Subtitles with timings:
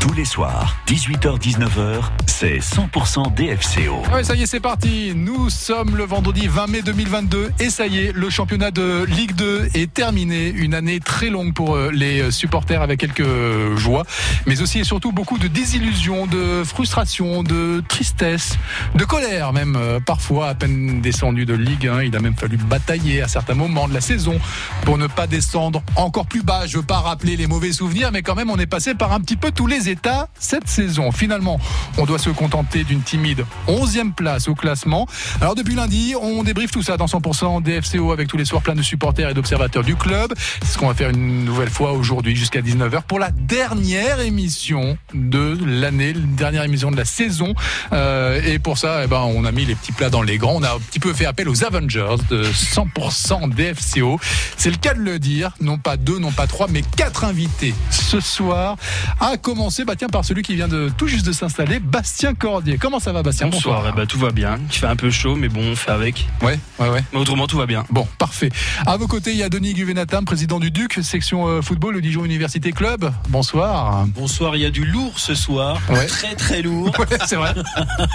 [0.00, 4.02] Tous les soirs, 18h-19h, c'est 100% DFCO.
[4.10, 5.12] Ah ouais, ça y est, c'est parti.
[5.14, 9.34] Nous sommes le vendredi 20 mai 2022 et ça y est, le championnat de Ligue
[9.34, 10.48] 2 est terminé.
[10.48, 14.04] Une année très longue pour euh, les supporters avec quelques joies,
[14.46, 18.56] mais aussi et surtout beaucoup de désillusions, de frustration, de tristesse,
[18.94, 19.76] de colère même.
[19.76, 23.54] euh, Parfois, à peine descendu de Ligue 1, il a même fallu batailler à certains
[23.54, 24.40] moments de la saison
[24.86, 26.66] pour ne pas descendre encore plus bas.
[26.66, 29.20] Je veux pas rappeler les mauvais souvenirs, mais quand même, on est passé par un
[29.20, 31.12] petit peu tous les états cette saison.
[31.12, 31.60] Finalement,
[31.98, 35.06] on doit se contenter d'une timide 11e place au classement.
[35.40, 38.74] Alors depuis lundi, on débriefe tout ça dans 100% DFCO avec tous les soirs plein
[38.74, 40.32] de supporters et d'observateurs du club.
[40.62, 44.96] C'est ce qu'on va faire une nouvelle fois aujourd'hui jusqu'à 19h pour la dernière émission
[45.14, 47.54] de l'année, la dernière émission de la saison.
[47.92, 50.56] Euh, et pour ça, eh ben, on a mis les petits plats dans les grands.
[50.56, 54.20] On a un petit peu fait appel aux Avengers de 100% DFCO.
[54.56, 55.52] C'est le cas de le dire.
[55.60, 58.76] Non pas deux, non pas trois, mais quatre invités ce soir.
[59.20, 62.78] À commencer, bah tiens, par celui qui vient de tout juste de s'installer, Bastien Cordier.
[62.78, 63.48] Comment ça va, Bastien?
[63.48, 64.58] Bonsoir, eh ben, tout va bien.
[64.70, 66.26] Il fait un peu chaud, mais bon, on fait avec.
[66.42, 67.04] Ouais, ouais, ouais.
[67.12, 67.84] Mais autrement, tout va bien.
[67.90, 68.50] Bon, parfait.
[68.86, 72.00] À vos côtés, il y a Denis Guvenatam, président du Duc, section euh, football, le
[72.00, 73.12] Dijon Université Club.
[73.28, 74.06] Bonsoir.
[74.08, 76.06] Bonsoir, il y a du lourd ce soir, Ouais.
[76.06, 77.54] très très lourd Ouais, c'est vrai.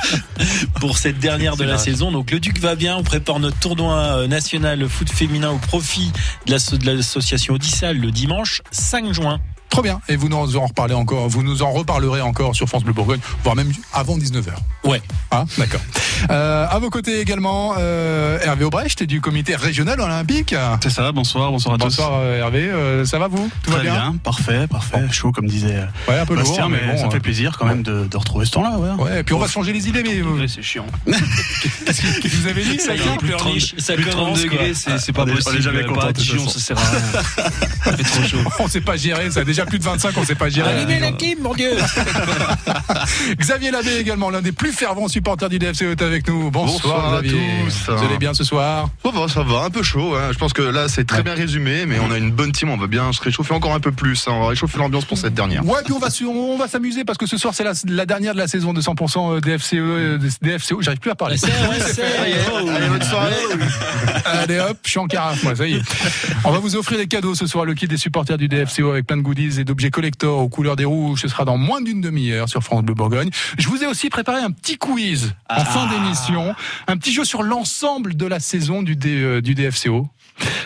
[0.80, 2.12] pour cette dernière de la saison.
[2.12, 6.12] Donc le Duc va bien, on prépare notre tournoi euh, national foot féminin au profit
[6.46, 9.40] de l'association Odissal le dimanche 5 juin.
[9.70, 10.00] Trop bien.
[10.08, 13.20] Et vous nous en reparlez encore, vous nous en reparlerez encore sur France Bleu Bourgogne,
[13.44, 14.52] voire même avant 19h.
[14.86, 15.02] Ouais.
[15.32, 15.82] Ah, d'accord.
[16.32, 20.56] Euh, à vos côtés également, euh, Hervé Aubrecht du comité régional olympique.
[20.82, 23.50] C'est ça, bonsoir, bonsoir à Bonsoir euh, Hervé, Euh, ça va vous?
[23.64, 23.72] Tout tous.
[23.72, 26.92] va Très bien, parfait, parfait, chaud comme disait Ouais, un peu Bastien, lourd, mais, mais
[26.94, 28.78] bon, ça me euh, fait plaisir quand même de, de retrouver ce temps-là.
[28.78, 29.04] Ouais.
[29.04, 30.86] Ouais, et puis on va changer les idées, mais euh, c'est chiant.
[31.06, 32.80] qu'est-ce que vous avez dit?
[32.80, 34.50] Ça y est, pleurniche, ça Plus de 30 commence quoi.
[34.52, 35.62] degrés, c'est c'est pas On est- on est possible.
[35.64, 37.02] jamais Pas content, toute Dijon, ça sert à rien.
[37.88, 38.38] Il fait trop chaud.
[38.60, 40.70] on sait pas gérer, ça a plus de 25, on sait pas gérer.
[40.72, 41.72] Allumez la clim, mon Dieu
[43.40, 46.52] Xavier Labbé également, l'un des plus fervents supporters du DFC est avec nous.
[46.52, 47.40] Bonsoir, Bonsoir à Xavier.
[47.66, 47.92] tous.
[47.96, 48.90] Vous allez bien ce soir?
[49.04, 50.16] Ça va, ça va, un peu chaud.
[50.16, 50.30] hein.
[50.32, 52.70] Je pense que là, c'est très bien résumé, mais on a une bonne team.
[52.70, 54.28] On va bien se réchauffer encore un peu plus.
[54.28, 54.32] hein.
[54.34, 55.66] On va réchauffer l'ambiance pour cette dernière.
[55.66, 58.34] Ouais, puis on va, on va s'amuser parce que ce soir c'est la, la dernière
[58.34, 60.82] de la saison de 100% DFCE, DFCO.
[60.82, 61.38] J'arrive plus à parler.
[61.38, 63.34] C'est vrai, c'est Allez, bonne soirée.
[64.26, 65.82] Allez hop, je suis en carafe, moi, ça y est.
[66.44, 69.06] On va vous offrir des cadeaux ce soir, le kit des supporters du DFCO avec
[69.08, 71.22] plein de goodies et d'objets collector aux couleurs des rouges.
[71.22, 73.30] Ce sera dans moins d'une demi-heure sur France Bleu Bourgogne.
[73.58, 76.54] Je vous ai aussi préparé un petit quiz en fin d'émission,
[76.88, 80.08] un petit jeu sur l'ensemble de la saison du, D- euh, du DFCO.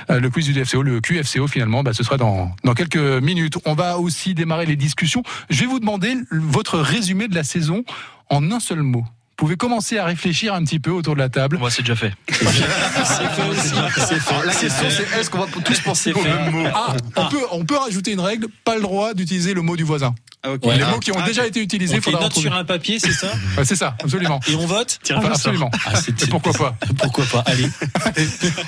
[0.09, 3.57] Euh, le quiz du DFCO, le QFCO finalement, bah, ce sera dans, dans quelques minutes.
[3.65, 5.21] On va aussi démarrer les discussions.
[5.49, 7.83] Je vais vous demander votre résumé de la saison
[8.29, 9.03] en un seul mot.
[9.39, 11.57] Vous pouvez commencer à réfléchir un petit peu autour de la table.
[11.59, 12.11] Moi, c'est déjà fait.
[12.29, 13.73] C'est fait aussi.
[13.95, 14.45] C'est fait.
[14.45, 17.63] La question, c'est est-ce qu'on va tous penser au même mot Ah, on peut, on
[17.63, 20.13] peut rajouter une règle, pas le droit d'utiliser le mot du voisin.
[20.45, 20.77] Ouais.
[20.77, 23.13] Les mots qui ont déjà été utilisés, On il faudra note sur un papier, c'est
[23.13, 24.41] ça Ouais, c'est ça, absolument.
[24.49, 25.71] Et on vote Enfin, absolument.
[25.85, 27.69] Ah, Et pourquoi pas Pourquoi pas Allez.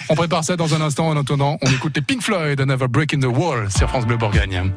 [0.08, 1.10] On prépare ça dans un instant.
[1.10, 4.16] En attendant, on écoute les Pink Floyd, Another Break in the Wall sur France Bleu
[4.16, 4.72] Bourgogne.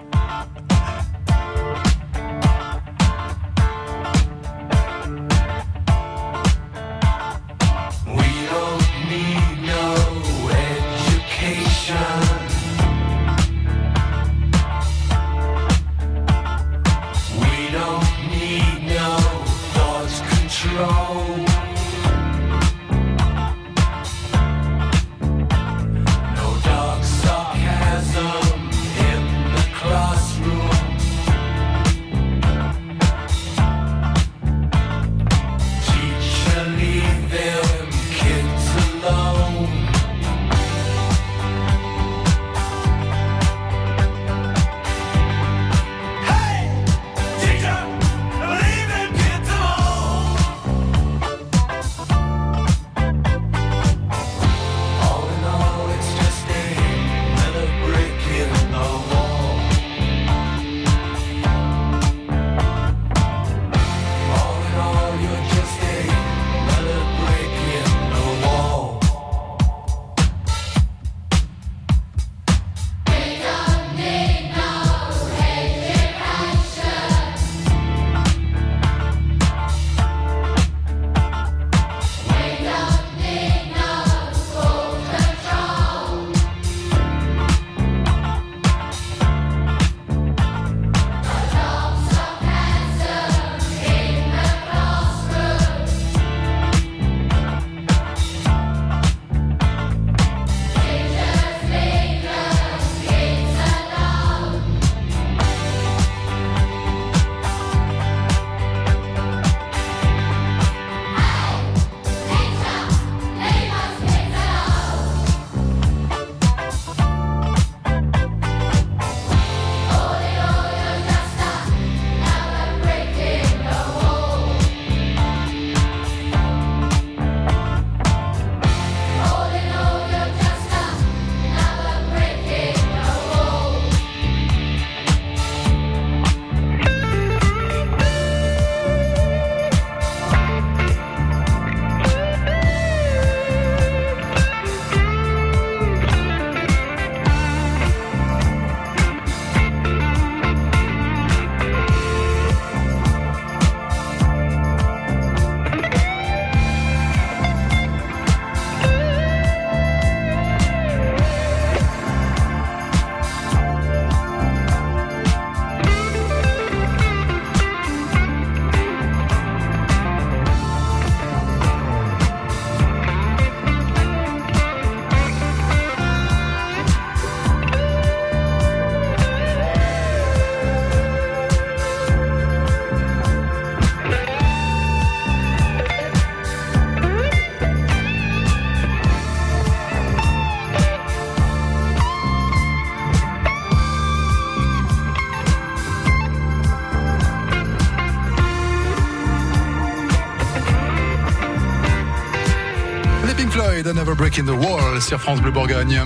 [203.75, 206.01] Floyd, Never Breaking the Wall sur France Bleu Bourgogne.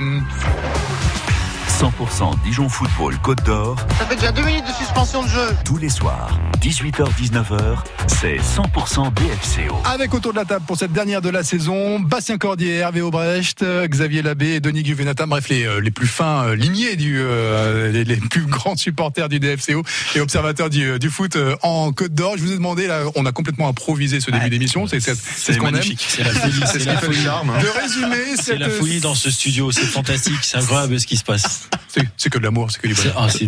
[1.79, 5.49] 100% Dijon Football Côte d'Or, Ça fait déjà deux minutes de suspension de jeu.
[5.65, 9.77] tous les soirs, 18h-19h, c'est 100% DFCO.
[9.85, 13.63] Avec autour de la table pour cette dernière de la saison, Bastien Cordier, Hervé Aubrecht,
[13.63, 17.17] euh, Xavier Labbé et Denis Guvenata, bref les, euh, les plus fins euh, lignées du,
[17.21, 19.85] euh, les, les plus grands supporters du DFCO
[20.17, 22.35] et observateurs du, du foot en Côte d'Or.
[22.39, 25.53] Je vous ai demandé, là, on a complètement improvisé ce début d'émission, c'est c'est- c'est
[25.53, 25.75] ce qu'on aime.
[25.75, 26.05] magnifique.
[26.09, 27.23] C'est la folie, c'est ce qui fait le folie.
[27.23, 27.51] charme.
[27.51, 27.61] hein.
[27.63, 31.17] De résumer, C'est cette- la folie dans ce studio, c'est fantastique, c'est incroyable ce qui
[31.17, 31.68] se passe.
[32.17, 33.15] C'est que de l'amour, c'est que du bonheur.
[33.19, 33.45] ah, c'est-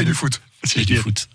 [0.00, 0.40] Et du foot.
[0.64, 1.28] c'est du foot.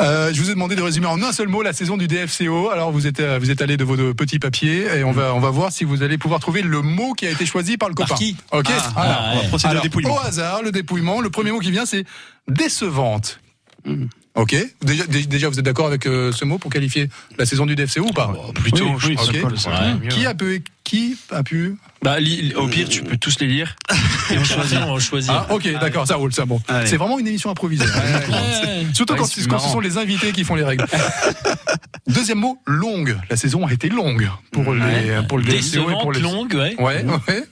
[0.00, 2.70] Euh, je vous ai demandé de résumer en un seul mot la saison du DFCO.
[2.70, 5.34] Alors vous êtes euh, vous êtes allé de vos deux petits papiers et on va
[5.34, 7.88] on va voir si vous allez pouvoir trouver le mot qui a été choisi par
[7.88, 8.18] le Par copain.
[8.18, 8.66] qui Ok.
[8.68, 10.16] Ah, Alors, ah, On va procéder alors, au dépouillement.
[10.16, 11.20] au hasard, le dépouillement.
[11.20, 12.04] Le premier mot qui vient, c'est
[12.48, 13.40] décevante.
[13.84, 14.06] Hmm.
[14.36, 14.56] Ok.
[14.82, 17.08] Déjà, dé- déjà, vous êtes d'accord avec euh, ce mot pour qualifier
[17.38, 20.08] la saison du DFCO ou pas Plutôt, Oui, je oui, pense ouais.
[20.08, 23.76] Qui a pu qui a pu Bah, li- au pire, tu peux tous les lire.
[24.32, 25.30] Et on choisit, on choisit.
[25.32, 26.60] Ah ok, d'accord, ça roule, ça bon.
[26.68, 26.86] Allez.
[26.88, 27.84] C'est vraiment une émission improvisée.
[27.84, 28.86] Ouais.
[28.92, 30.84] Surtout Ouais, quand, ce sont les invités qui font les règles.
[32.08, 33.16] Deuxième mot, longue.
[33.30, 36.74] La saison a été longue pour les pour le DFCO et pour les longue, ouais.
[36.80, 37.44] Ouais, ouais.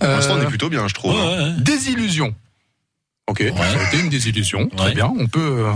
[0.00, 1.14] Pour l'instant, on Euh, est plutôt bien, je trouve.
[1.14, 1.54] Ouais, hein.
[1.56, 1.62] ouais.
[1.62, 2.34] Désillusion.
[3.28, 4.68] Ok, ça a été une désillusion.
[4.76, 5.72] Très bien, on peut, euh,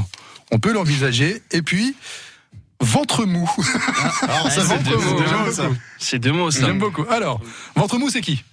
[0.51, 1.43] on peut l'envisager.
[1.51, 1.95] Et puis,
[2.81, 3.51] ventre mou.
[4.21, 4.79] Ça, ventre c'est mou,
[5.19, 5.53] deux j'aime mots, beaucoup.
[5.57, 5.69] ça.
[5.99, 6.67] C'est deux mots, ça.
[6.67, 7.05] J'aime beaucoup.
[7.11, 7.41] Alors,
[7.77, 8.45] ventre mou, c'est qui?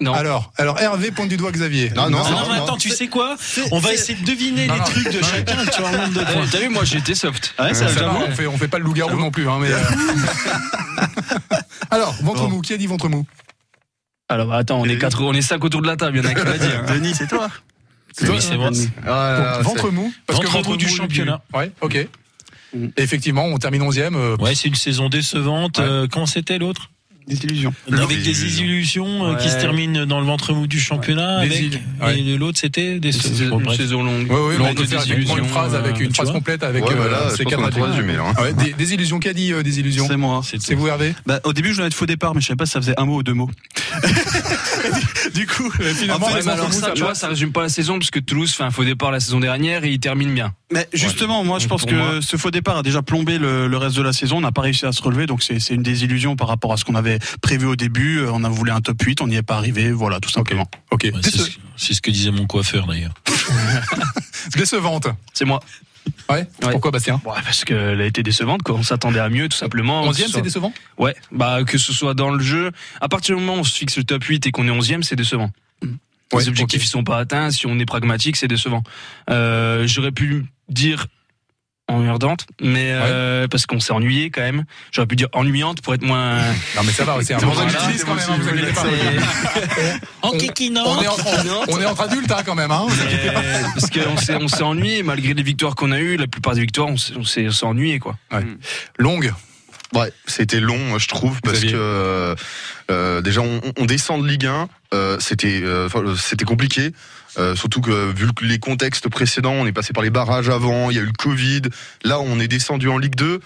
[0.00, 0.14] Non.
[0.14, 1.90] Alors, alors Hervé pointe du doigt Xavier.
[1.90, 2.64] Non, non, Ah non, non, mais non.
[2.64, 3.36] attends, tu sais quoi?
[3.70, 4.86] On va essayer de deviner Non, les non.
[4.86, 6.46] trucs de chacun, tu vois, en nombre de points.
[6.50, 7.54] T'as vu, moi j'ai été soft.
[7.60, 8.24] Ouais, ça, Ça va, j'avoue.
[8.26, 9.48] on fait, on fait pas le loup-garou non plus.
[9.48, 9.78] Hein, mais, euh.
[11.90, 13.24] alors, ventre mou, qui a dit ventre mou?
[14.28, 16.26] Alors bah, attends, on est quatre, on est cinq autour de la table, il y
[16.26, 16.66] en a qui l'a dit.
[16.66, 16.84] hein.
[16.94, 17.48] Denis, c'est toi.
[18.20, 18.70] Oui, c'est vrai.
[19.06, 20.12] Ah, Donc, ventre mou.
[20.26, 21.40] Parce que Ventre mou du championnat.
[21.54, 22.08] Ouais, ok.
[22.74, 22.86] Mm.
[22.96, 24.14] Effectivement, on termine 11e.
[24.14, 25.78] euh, Ouais, c'est une saison décevante.
[25.78, 25.84] Ouais.
[25.84, 26.90] Euh, c'était l'autre?
[27.26, 27.72] Désillusion.
[27.92, 28.64] Avec des Désillusion.
[28.64, 31.38] illusions euh, qui se terminent dans le ventre mou du championnat.
[31.40, 31.46] Ouais.
[31.46, 32.20] Avec, ouais.
[32.20, 33.12] Et l'autre, c'était des
[33.48, 34.26] bon, une saison longue.
[34.28, 37.54] De faire effectivement une phrase avec euh, une phrase complète avec Ouais, euh, ces pense
[37.54, 38.18] qu'on a quatre adjectifs.
[38.20, 38.32] hein.
[38.36, 40.40] Ah ouais, des, des illusions, qui a dit euh, des illusions C'est moi.
[40.44, 41.14] C'est C'est vous Hervé?
[41.26, 42.98] Bah, au début, je voulais être faux départ, mais je savais pas si ça faisait
[42.98, 43.50] un mot ou deux mots.
[45.34, 46.28] du coup, finalement,
[46.70, 49.10] ça tu vois, ça résume pas la saison parce que Toulouse fait un faux départ
[49.10, 50.52] la saison dernière et il termine bien.
[50.72, 53.76] mais justement, moi, je pense que moi- ce faux départ a déjà plombé le, le
[53.76, 54.38] reste de la saison.
[54.38, 56.84] On n'a pas réussi à se relever, donc c'est une désillusion par rapport à ce
[56.84, 58.18] qu'on avait prévu au début.
[58.20, 59.90] Euh, On a voulu un top 8, on n'y est pas arrivé.
[59.92, 60.68] Voilà, tout simplement.
[60.90, 61.02] Ok.
[61.04, 63.14] Ouais, c'est ce- c'est ce que disait mon coiffeur d'ailleurs.
[64.56, 65.08] Décevante.
[65.32, 65.60] C'est moi.
[66.28, 66.46] Ouais.
[66.62, 66.72] Ouais.
[66.72, 67.20] Pourquoi Bastien?
[67.24, 68.74] Ouais, parce qu'elle a été décevante, quoi.
[68.74, 70.04] On s'attendait à mieux, tout simplement.
[70.04, 70.72] 11e, Que ce c'est soit- décevant?
[70.98, 72.72] Ouais, bah que ce soit dans le jeu.
[73.00, 75.02] À partir du moment où on se fixe le top 8 et qu'on est 11e,
[75.02, 75.50] c'est décevant.
[76.32, 76.86] Ouais, Les objectifs ok.
[76.86, 77.50] ils sont pas atteints.
[77.50, 78.82] Si on est pragmatique, c'est décevant.
[79.28, 81.06] Euh, J'aurais pu dire
[81.92, 84.64] emmerdante, mais euh, parce qu'on s'est ennuyé quand même.
[84.92, 86.38] J'aurais pu dire ennuyante pour être moins.
[86.76, 89.18] Non, mais ça va, c'est un exercice c'est quand même, hein, je vous voulais inquiétez
[89.20, 89.98] pas.
[90.22, 91.26] En On- kékinant On est entre,
[91.68, 92.70] on est entre adultes hein, quand même.
[92.70, 92.86] Hein.
[93.74, 96.16] Parce qu'on s'est on s'est ennuyé malgré les victoires qu'on a eues.
[96.16, 98.16] La plupart des victoires, on s'est ennuyé quoi.
[98.98, 99.32] Longue.
[99.94, 102.34] Ouais, c'était long, je trouve, parce que euh,
[102.90, 106.92] euh, déjà on, on descend de Ligue 1, euh, c'était euh, c'était compliqué.
[107.38, 110.90] Euh, surtout que vu le- les contextes précédents, on est passé par les barrages avant,
[110.90, 111.62] il y a eu le Covid.
[112.04, 113.40] Là, on est descendu en Ligue 2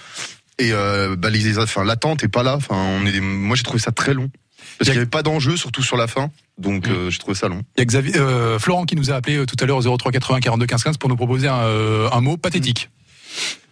[0.58, 2.56] et euh, bah, les, enfin, l'attente est pas là.
[2.56, 4.30] Enfin, on est, moi j'ai trouvé ça très long
[4.78, 6.30] parce Il y a- qu'il n'y avait pas d'enjeu, surtout sur la fin.
[6.58, 7.62] Donc euh, j'ai trouvé ça long.
[7.76, 9.96] Il y a Xavier, euh, Florent qui nous a appelé euh, tout à l'heure au
[9.98, 12.88] 03 80 42 15 15 pour nous proposer un, euh, un mot pathétique.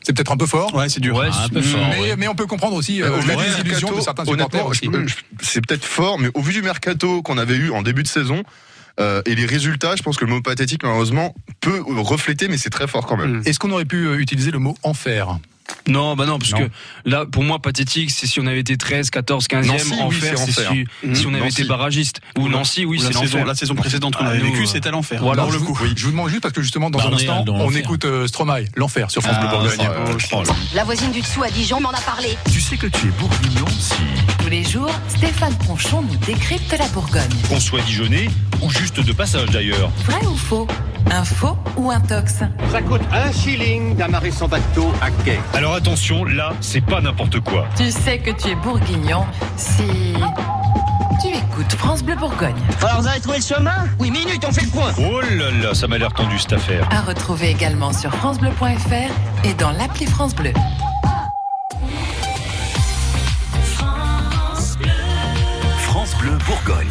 [0.03, 0.75] C'est peut-être un peu fort.
[0.75, 1.17] Ouais, c'est dur.
[1.17, 1.81] Ouais, un peu fort.
[1.91, 2.17] Mais, ouais.
[2.17, 4.67] mais on peut comprendre aussi euh, au vu la du désillusion mercato, de certains supporters
[4.67, 5.09] honnêtement, aussi.
[5.09, 8.03] je- je- c'est peut-être fort, mais au vu du mercato qu'on avait eu en début
[8.03, 8.43] de saison
[9.01, 12.71] euh, et les résultats, je pense que le mot pathétique, malheureusement, peut refléter, mais c'est
[12.71, 13.43] très fort quand même.
[13.45, 15.39] Est-ce qu'on aurait pu euh, utiliser le mot enfer?
[15.87, 16.59] Non, bah non, parce Non.
[16.59, 16.65] que
[17.05, 20.39] là, pour moi, pathétique, c'est si on avait été 13, 14, 15e, Nancy, oui, enfer,
[20.39, 20.73] c'est c'est enfer.
[21.03, 21.61] si, si on avait Nancy.
[21.61, 22.21] été barragiste.
[22.39, 23.47] Ou Nancy, oui, la, c'est saison, l'enfer.
[23.47, 25.21] la saison précédente qu'on Ah, avait vécue, euh, c'était l'enfer.
[25.23, 25.43] voilà.
[25.43, 25.75] Pour le je, coup.
[25.75, 28.65] vous, je vous demande juste parce que justement dans un instant on écoute euh, Stromae,
[28.77, 29.89] l'enfer sur France Bleu Ah, Bourgogne.
[30.33, 30.53] oh, oh.
[30.75, 32.37] La voisine du dessous à Dijon m'en a parlé.
[32.51, 33.95] Tu sais que tu es bourguignon si...
[34.43, 37.23] Tous les jours, Stéphane Ponchon nous décrypte la Bourgogne.
[37.49, 38.29] Qu'on soit Dijonais
[38.63, 39.91] ou juste de passage d'ailleurs.
[40.07, 40.67] Vrai ou faux?
[41.11, 42.35] Un faux ou un tox?
[42.73, 45.39] Ça coûte un shilling d'amarrer son bateau à quai.
[45.65, 47.67] Alors attention, là, c'est pas n'importe quoi.
[47.75, 49.25] Tu sais que tu es bourguignon
[49.57, 50.13] si
[51.23, 52.55] tu écoutes France Bleu Bourgogne.
[52.83, 54.93] Alors vous avez trouvé le chemin Oui, minute, on fait le point.
[54.99, 56.87] Oh là là, ça m'a l'air tendu cette affaire.
[56.93, 60.53] À retrouver également sur francebleu.fr et dans l'appli France Bleu.
[65.79, 66.91] France Bleu Bourgogne.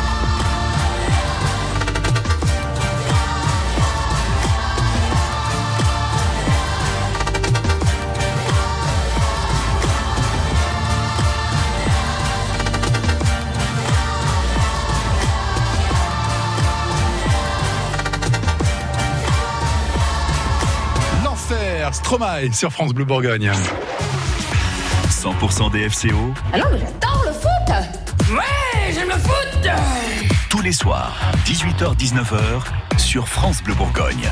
[21.81, 23.51] L'enfer, Stromae sur France Bleu Bourgogne.
[25.09, 29.41] 100% DFCO, Ah non, mais j'adore le foot Ouais, j'aime le foot
[30.49, 34.29] tous les soirs, 18h-19h, sur France Bleu Bourgogne.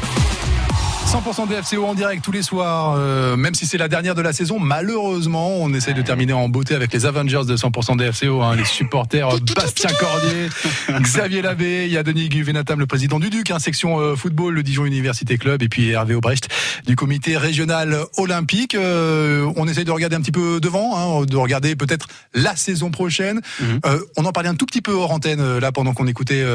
[1.10, 4.32] 100% DFCO en direct tous les soirs, euh, même si c'est la dernière de la
[4.32, 4.60] saison.
[4.60, 8.64] Malheureusement, on essaie de terminer en beauté avec les Avengers de 100% DFCO, hein, les
[8.64, 10.50] supporters euh, Bastien Cordier,
[11.02, 14.54] Xavier Labbé, il y a Denis Guvenatam, le président du Duc, hein, section euh, football,
[14.54, 16.48] le Dijon Université Club, et puis Hervé Aubrecht
[16.86, 18.76] du comité régional olympique.
[18.76, 22.92] Euh, on essaie de regarder un petit peu devant, hein, de regarder peut-être la saison
[22.92, 23.42] prochaine.
[23.84, 26.46] Euh, on en parlait un tout petit peu hors antenne là pendant qu'on écoutait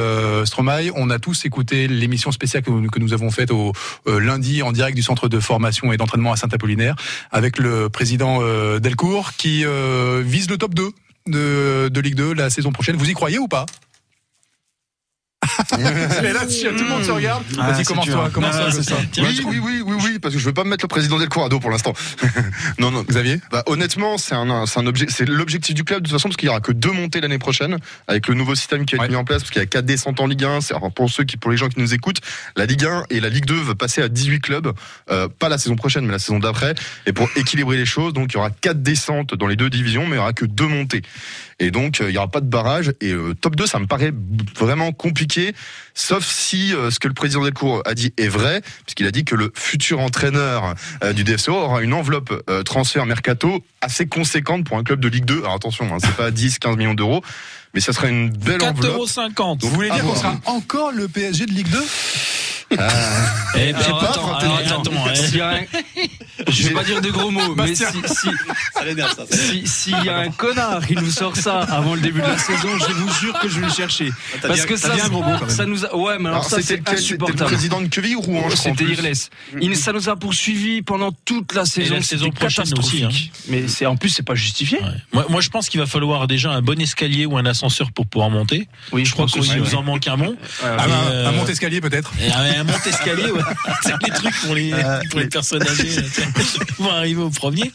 [0.45, 0.93] Stromae.
[0.95, 3.73] On a tous écouté l'émission spéciale que, que nous avons faite au
[4.07, 4.21] euh,
[4.63, 6.97] en direct du centre de formation et d'entraînement à Saint-Apollinaire
[7.31, 10.91] avec le président euh, Delcourt qui euh, vise le top 2
[11.27, 12.97] de, de Ligue 2 la saison prochaine.
[12.97, 13.67] Vous y croyez ou pas?
[16.23, 18.33] Mais là, tout le monde se regarde, Ah, vas-y, c'est commence-toi, dur.
[18.33, 18.95] commence-toi, Ah, c'est Augustin.
[18.97, 19.23] ça.
[19.23, 21.49] Oui, oui, oui, oui, oui, parce que je veux pas mettre le président Delcourt à
[21.49, 21.93] dos pour l'instant.
[22.79, 23.03] non, non.
[23.03, 23.41] Xavier?
[23.51, 26.37] bah, Honnêtement, c'est un, c'est un objet, c'est l'objectif du club de toute façon, parce
[26.37, 29.09] qu'il y aura que deux montées l'année prochaine, avec le nouveau système qui a été
[29.09, 30.61] mis en place, parce qu'il y a quatre descentes en Ligue 1.
[30.61, 32.21] C'est, alors, pour ceux qui, pour les gens qui nous écoutent,
[32.57, 34.73] la Ligue 1 et la Ligue 2 veut passer à 18 clubs,
[35.11, 36.75] euh, pas la saison prochaine, mais la saison d'après,
[37.07, 40.03] et pour équilibrer les choses, donc il y aura quatre descentes dans les deux divisions,
[40.07, 41.03] mais il y aura que deux montées.
[41.61, 42.93] Et donc, euh, il y aura pas de barrage.
[43.01, 44.13] Et euh, top 2, ça me paraît
[44.59, 45.55] vraiment compliqué,
[45.95, 49.25] sauf si euh, ce que le président Delcourt a dit est vrai, puisqu'il a dit
[49.25, 54.65] que le futur entraîneur euh, du DFCO aura une enveloppe euh, transfert mercato assez conséquente
[54.65, 55.39] pour un club de Ligue 2.
[55.41, 57.23] Alors attention, hein, c'est pas 10, 15 millions d'euros,
[57.75, 58.85] mais ça sera une belle 4,50 enveloppe.
[59.39, 59.59] euros.
[59.63, 61.79] Vous voulez dire qu'on sera encore le PSG de Ligue 2
[63.57, 65.61] Eh ben, Alors, pas, attends, alors, attends, attends, hein.
[65.69, 68.29] un- Je vais pas dire de gros mots, mais si, si,
[69.27, 72.37] si- s'il y a un connard qui nous sort ça avant le début de la
[72.39, 74.11] saison, je vous jure que je vais le chercher.
[74.43, 76.45] T'as Parce que ça, dit un gros mot, ça nous a, ouais, mais alors, Alors,
[76.45, 78.85] ça, c'était c'est le président de Queville ou Rouen, C'était.
[78.85, 79.13] Irles.
[79.61, 81.95] Il, ça nous a poursuivi pendant toute la saison.
[81.95, 83.33] la saison prochaine aussi, catastrophique.
[83.49, 84.81] Mais c'est, en plus, c'est pas justifié.
[85.13, 88.07] Moi, moi, je pense qu'il va falloir déjà un bon escalier ou un ascenseur pour
[88.07, 88.69] pouvoir monter.
[88.93, 89.75] Oui, je crois aussi, nous ouais.
[89.75, 90.37] en manque un bon.
[90.63, 92.13] Ah, un- euh, Un monte-escalier peut-être
[92.69, 93.41] un monte-escalier, ouais.
[93.83, 95.89] C'est les trucs pour les, Euh, pour les personnes âgées.
[96.79, 97.71] vont arriver au premier.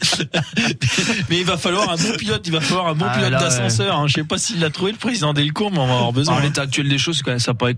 [1.30, 3.96] Mais il va falloir un bon pilote, il va falloir un bon Ah, pilote d'ascenseur.
[3.96, 4.06] hein.
[4.06, 6.36] Je sais pas s'il l'a trouvé, le président Delcourt, mais on va avoir besoin.
[6.36, 7.76] En l'état actuel des choses, quand même, ça paraît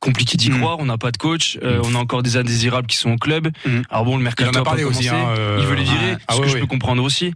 [0.00, 0.58] compliqué d'y Mm.
[0.58, 0.76] croire.
[0.80, 3.48] On n'a pas de coach, euh, on a encore des indésirables qui sont au club.
[3.64, 3.82] Mm.
[3.90, 5.08] Alors bon, le Il mercato en a parlé aussi.
[5.08, 7.32] hein, euh, Il veut les virer, ah ce que je peux comprendre aussi.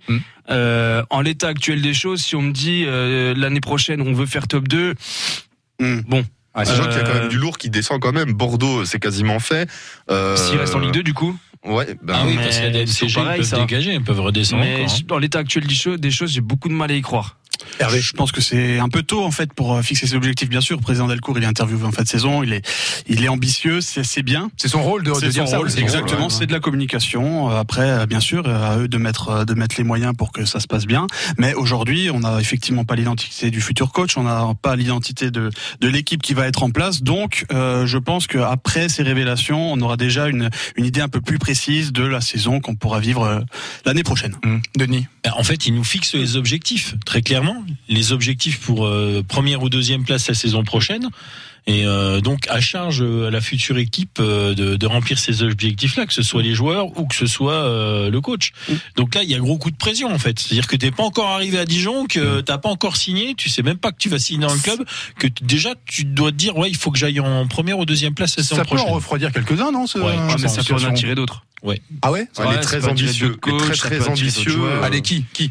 [0.50, 4.26] Euh, en l'état actuel des choses, si on me dit euh, l'année prochaine on veut
[4.26, 4.94] faire top 2,
[5.78, 6.00] Hmm.
[6.08, 6.24] bon,
[6.58, 8.32] Ah, Sachant qu'il y a quand Euh, même du lourd qui descend quand même.
[8.32, 9.68] Bordeaux, c'est quasiment fait.
[10.10, 11.36] Euh, s'il reste en Ligue 2 du coup.
[11.64, 13.58] Ouais, ben, Ah oui, parce qu'il y a des c'est MCG, pareil, ils peuvent ça.
[13.58, 14.98] dégager, ils peuvent redescendre Mais encore, hein.
[15.08, 17.36] dans l'état actuel des choses, des choses, j'ai beaucoup de mal à y croire.
[17.78, 18.00] Hervé.
[18.00, 20.48] Je pense que c'est un peu tôt en fait pour euh, fixer ses objectifs.
[20.48, 22.66] Bien sûr, le président Delcourt, il est interviewé en fin de saison, il est,
[23.08, 24.50] il est ambitieux, c'est c'est bien.
[24.56, 25.80] C'est son rôle de, de dire son ça rôle, aussi.
[25.80, 26.26] exactement.
[26.26, 26.30] Ouais.
[26.30, 27.50] C'est de la communication.
[27.50, 30.44] Euh, Après, euh, bien sûr, à eux de mettre de mettre les moyens pour que
[30.44, 31.06] ça se passe bien.
[31.38, 34.16] Mais aujourd'hui, on n'a effectivement pas l'identité du futur coach.
[34.16, 35.50] On n'a pas l'identité de
[35.80, 37.02] de l'équipe qui va être en place.
[37.02, 41.20] Donc, euh, je pense qu'après ces révélations, on aura déjà une une idée un peu
[41.20, 43.44] plus précise de la saison qu'on pourra vivre
[43.84, 44.36] l'année prochaine.
[44.44, 45.06] Hum, Denis.
[45.24, 47.55] Ben, En fait, il nous fixe les objectifs, très clairement.
[47.88, 51.08] Les objectifs pour euh, première ou deuxième place la saison prochaine.
[51.68, 56.06] Et euh, donc, à charge euh, à la future équipe de, de remplir ces objectifs-là,
[56.06, 58.52] que ce soit les joueurs ou que ce soit euh, le coach.
[58.94, 60.38] Donc là, il y a gros coup de pression, en fait.
[60.38, 63.64] C'est-à-dire que t'es pas encore arrivé à Dijon, que t'as pas encore signé, tu sais
[63.64, 64.84] même pas que tu vas signer dans le club,
[65.18, 68.14] que déjà, tu dois te dire, ouais, il faut que j'aille en première ou deuxième
[68.14, 68.94] place la saison Ça peut en prochaine.
[68.94, 71.42] refroidir quelques-uns, non ce, Ouais, Ah, mais ça peut en attirer d'autres.
[72.02, 72.28] Ah ouais?
[72.38, 73.36] Ouais, est Ouais, très ambitieux.
[73.44, 74.52] est très très ambitieux.
[74.52, 74.84] joueurs.
[74.84, 75.24] Allez, qui?
[75.32, 75.50] Qui?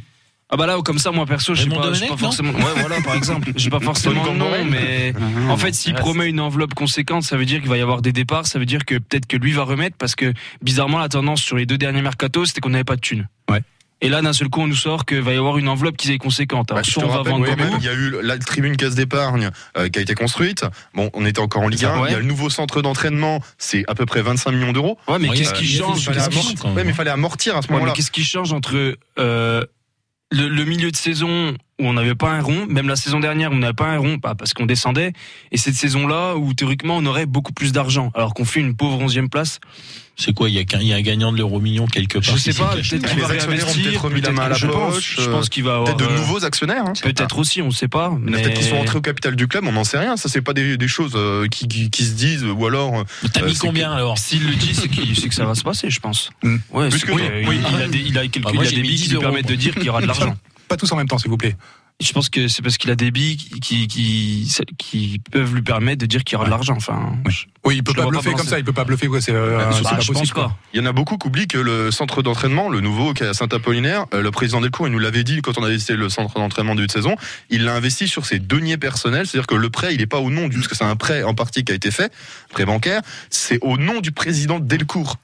[0.55, 2.51] Ah bah là, comme ça, moi perso, je Raymond pas, pas forcément.
[2.53, 5.13] Ouais, voilà, par exemple, j'ai pas forcément le nom, mais
[5.49, 8.01] en fait, s'il Ouais, promet une enveloppe conséquente, ça veut dire qu'il va y avoir
[8.01, 11.09] des départs, ça veut dire que peut-être que lui va remettre, parce que bizarrement, la
[11.09, 13.27] tendance sur les deux derniers mercatos, c'était qu'on n'avait pas de thunes.
[13.51, 13.61] Ouais.
[14.01, 16.11] Et là, d'un seul coup, on nous sort qu'il va y avoir une enveloppe qui
[16.11, 16.69] est conséquente.
[16.71, 17.77] Alors, Bah, je soit te on va rappelle vendre même, beaucoup.
[17.79, 20.65] il y a eu la tribune caisse d'épargne euh, qui a été construite.
[20.93, 21.99] Bon, on était encore en Ligue 1.
[22.01, 22.09] Ouais.
[22.09, 24.97] Il y a le nouveau centre d'entraînement, c'est à peu près 25 millions d'euros.
[25.07, 26.07] Ouais, mais Ouais, qu'est-ce a- qui change.
[26.09, 27.93] Ouais, mais il fallait amortir à ce moment-là.
[27.93, 29.63] qu'est-ce qui change entre euh,
[30.31, 33.55] le, milieu de saison où on n'avait pas un rond, même la saison dernière où
[33.55, 35.11] on n'avait pas un rond, pas parce qu'on descendait,
[35.51, 38.99] et cette saison-là où théoriquement on aurait beaucoup plus d'argent, alors qu'on fait une pauvre
[39.01, 39.59] onzième place.
[40.17, 42.37] C'est quoi Il y, a il y a un gagnant de l'euro million quelque part.
[42.37, 44.67] Je sais pas, peut-être qu'il va ont réinvestir, peut-être remis la main à la je
[44.67, 46.85] pense, je pense qu'il va avoir Peut-être de euh, nouveaux actionnaires.
[46.85, 46.93] hein.
[47.03, 48.17] Peut-être aussi, on ne sait pas.
[48.21, 50.15] Mais Peut-être qu'ils sont entrés au capital du club, on n'en sait rien.
[50.15, 52.99] Ça, c'est pas des, des choses euh, qui, qui, qui se disent, ou alors.
[52.99, 54.87] euh, T'as Euh, mis combien alors S'il le dit, c'est
[55.27, 56.29] que ça va se passer, je pense.
[56.71, 57.27] Ouais, Plus c'est que que- toi.
[57.41, 57.59] il, Oui.
[57.75, 59.07] il a des, il a quelques, Bah, moi, il a j'ai des billes qui 10
[59.09, 60.33] lui euros, permettent de dire qu'il y aura de l'argent.
[60.67, 61.55] Pas tous en même temps, s'il vous plaît.
[62.01, 65.61] Je pense que c'est parce qu'il a des billes qui, qui, qui, qui peuvent lui
[65.61, 66.75] permettre de dire qu'il y aura de l'argent.
[66.75, 67.15] Enfin,
[67.63, 69.57] Oui, il peut pas bluffer pas comme ça, il peut pas bluffer quoi, c'est euh,
[69.57, 70.33] Bah, c'est bah, pas je pense possible.
[70.33, 70.57] quoi.
[70.73, 73.27] Il y en a beaucoup qui oublient que le centre d'entraînement, le nouveau qui est
[73.27, 76.09] à Saint-Apollinaire, euh, le président Delcourt, il nous l'avait dit quand on avait visité le
[76.09, 77.15] centre d'entraînement début de saison,
[77.49, 80.29] il l'a investi sur ses deniers personnels, c'est-à-dire que le prêt, il n'est pas au
[80.29, 82.11] nom du, parce que c'est un prêt en partie qui a été fait,
[82.49, 85.15] prêt bancaire, c'est au nom du président Delcourt.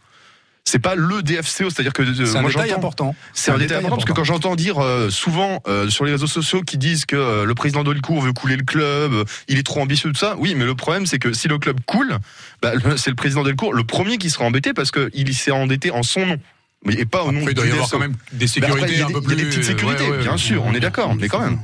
[0.64, 3.16] C'est pas le DFCO, c'est-à-dire que euh, C'est un moi détail important.
[3.34, 6.28] C'est un détail important parce que quand j'entends dire euh, souvent euh, sur les réseaux
[6.28, 9.64] sociaux qui disent que euh, le président Delcourt veut couler le club, euh, il est
[9.64, 10.36] trop ambitieux tout ça.
[10.38, 12.18] Oui, mais le problème c'est que si le club coule,
[12.62, 16.04] bah, c'est le président Delcourt le premier qui sera embêté parce qu'il s'est endetté en
[16.04, 16.38] son nom.
[16.86, 18.68] Mais et pas au nom Après, il du doit y avoir quand même des Bah,
[18.70, 19.44] après, sécurités il y a un des- peu il y a plus.
[19.44, 20.38] des petites sécurités, ouais, ouais, bien ouais.
[20.38, 21.60] sûr, on est d'accord, mais quand même.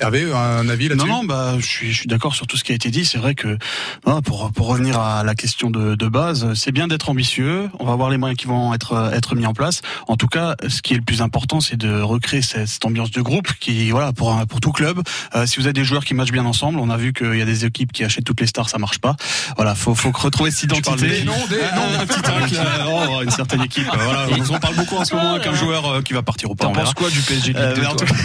[0.00, 2.64] Hervé, un avis Non, là-dessus non, bah, je suis, je suis d'accord sur tout ce
[2.64, 3.04] qui a été dit.
[3.04, 3.58] C'est vrai que,
[4.04, 7.68] voilà, pour, pour revenir à la question de, de base, c'est bien d'être ambitieux.
[7.78, 9.82] On va voir les moyens qui vont être, être mis en place.
[10.08, 13.10] En tout cas, ce qui est le plus important, c'est de recréer cette, cette ambiance
[13.10, 15.00] de groupe qui, voilà, pour, un- pour tout club.
[15.34, 17.42] Euh, si vous avez des joueurs qui matchent bien ensemble, on a vu qu'il y
[17.42, 19.16] a des équipes qui achètent toutes les stars, ça marche pas.
[19.56, 21.08] Voilà, faut, faut retrouver cette identité.
[21.08, 22.00] des noms, des Ah, noms.
[22.00, 22.84] un petit tacle, euh,
[23.18, 23.86] oh, une certaine équipe.
[23.92, 26.54] euh, Voilà, on parle beaucoup en ce moment qu'un joueur euh, qui va partir au
[26.54, 26.64] pas.
[26.64, 28.20] T'en on penses quoi du PSG de Euh, Ligue 2, mais en, toi tout cas,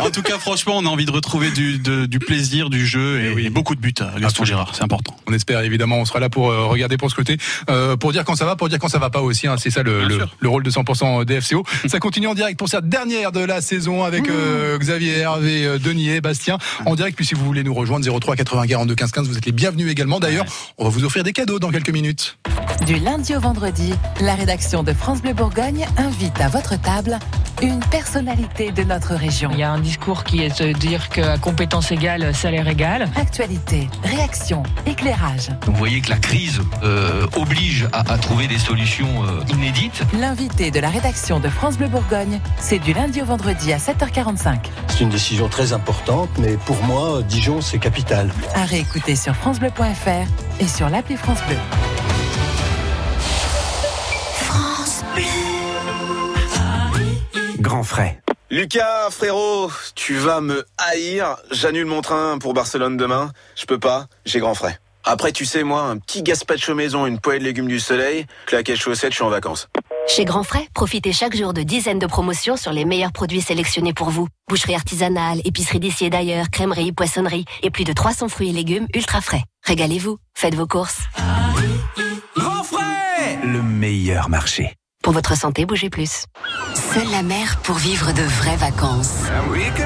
[0.00, 2.84] Non, en tout cas, franchement, on a envie de retrouver du, de- du plaisir, du
[2.84, 3.94] jeu et, et beaucoup de buts.
[4.00, 4.44] à Gaston.
[4.44, 5.14] Gérard, c'est important.
[5.28, 7.36] On espère évidemment, on sera là pour euh, regarder, pour scruter,
[7.68, 9.46] euh, pour dire quand ça va, pour dire quand ça va pas aussi.
[9.46, 9.54] hein.
[9.56, 10.08] c'est ça le,
[10.44, 11.64] rôle de 100% DFCO.
[11.86, 16.08] ça continue en direct pour cette dernière de la saison avec euh, Xavier, Hervé, Denis
[16.10, 17.14] et Bastien en direct.
[17.16, 19.92] Puis si vous voulez nous rejoindre 03 80 42 15 15, vous êtes les bienvenus
[19.92, 20.18] également.
[20.18, 20.46] D'ailleurs,
[20.76, 22.36] on va vous offrir des cadeaux dans quelques minutes.
[22.84, 27.16] Du lundi au vendredi, la rédaction de France Bleu Bourgogne invite à votre table
[27.62, 29.50] une personnalité de notre région.
[29.52, 33.08] Il y a un discours qui est de dire qu'à compétence égale, salaire égal.
[33.16, 35.50] Actualité, réaction, éclairage.
[35.66, 40.02] Vous voyez que la crise euh, oblige à, à trouver des solutions euh, inédites.
[40.18, 44.56] L'invité de la rédaction de France Bleu Bourgogne, c'est du lundi au vendredi à 7h45.
[44.88, 48.30] C'est une décision très importante, mais pour moi, Dijon, c'est capital.
[48.54, 51.58] À réécouter sur FranceBleu.fr et sur l'appli France Bleu.
[54.32, 55.04] France
[57.60, 58.18] Grand frais.
[58.50, 61.36] Lucas, frérot, tu vas me haïr.
[61.52, 63.30] J'annule mon train pour Barcelone demain.
[63.54, 64.76] Je peux pas, j'ai grand frais.
[65.04, 68.76] Après, tu sais, moi, un petit gazpacho maison, une poêle de légumes du soleil, claquette
[68.76, 69.68] chaussette, je suis en vacances.
[70.08, 73.92] Chez Grand Frais, profitez chaque jour de dizaines de promotions sur les meilleurs produits sélectionnés
[73.94, 74.26] pour vous.
[74.48, 78.88] Boucherie artisanale, épicerie d'ici et d'ailleurs, crèmerie, poissonnerie et plus de 300 fruits et légumes
[78.94, 79.44] ultra frais.
[79.64, 80.98] Régalez-vous, faites vos courses.
[82.36, 84.74] Grand frais Le meilleur marché.
[85.02, 86.26] Pour votre santé, bougez plus.
[86.92, 89.22] Seule la mer pour vivre de vraies vacances.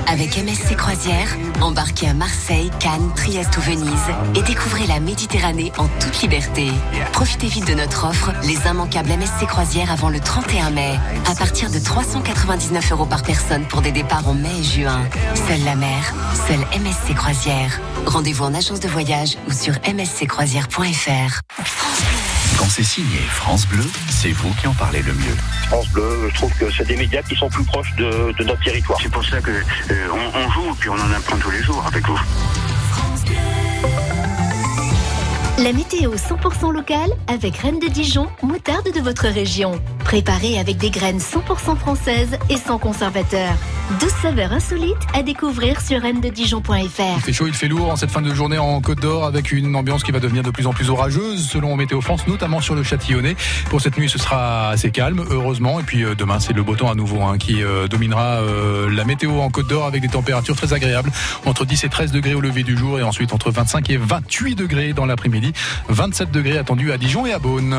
[0.09, 1.29] Avec MSC Croisière,
[1.61, 6.69] embarquez à Marseille, Cannes, Trieste ou Venise et découvrez la Méditerranée en toute liberté.
[7.13, 10.99] Profitez vite de notre offre, les immanquables MSC Croisière avant le 31 mai,
[11.31, 15.01] à partir de 399 euros par personne pour des départs en mai et juin.
[15.47, 16.13] Seule la mer,
[16.49, 17.81] seule MSC Croisière.
[18.07, 22.24] Rendez-vous en agence de voyage ou sur msccroisière.fr.
[22.59, 25.37] Quand c'est signé France Bleu, c'est vous qui en parlez le mieux.
[25.67, 28.63] France Bleu, je trouve que c'est des médias qui sont plus proches de, de notre
[28.63, 28.99] territoire.
[29.03, 31.85] C'est pour ça que euh, on, on joue puis on en apprend tous les jours
[31.87, 32.19] avec vous.
[35.59, 39.81] La météo 100% locale avec Reine de Dijon, moutarde de votre région.
[40.05, 43.55] Préparée avec des graines 100% françaises et sans conservateur.
[44.01, 47.21] 12 saveurs insolites à découvrir sur Il reine-de-dijon.fr.
[47.21, 49.75] fait chaud, il fait lourd en cette fin de journée en Côte d'Or avec une
[49.77, 52.83] ambiance qui va devenir de plus en plus orageuse selon Météo France, notamment sur le
[52.83, 53.37] Châtillonnais.
[53.71, 55.81] Pour cette nuit, ce sera assez calme, heureusement.
[55.81, 58.91] Et puis euh, demain, c'est le beau temps à nouveau hein, qui euh, dominera euh,
[58.91, 61.11] la météo en Côte d'Or avec des températures très agréables,
[61.45, 64.55] entre 10 et 13 degrés au lever du jour et ensuite entre 25 et 28
[64.55, 65.53] degrés dans l'après-midi.
[65.89, 67.77] 27 degrés attendus à Dijon et à Beaune.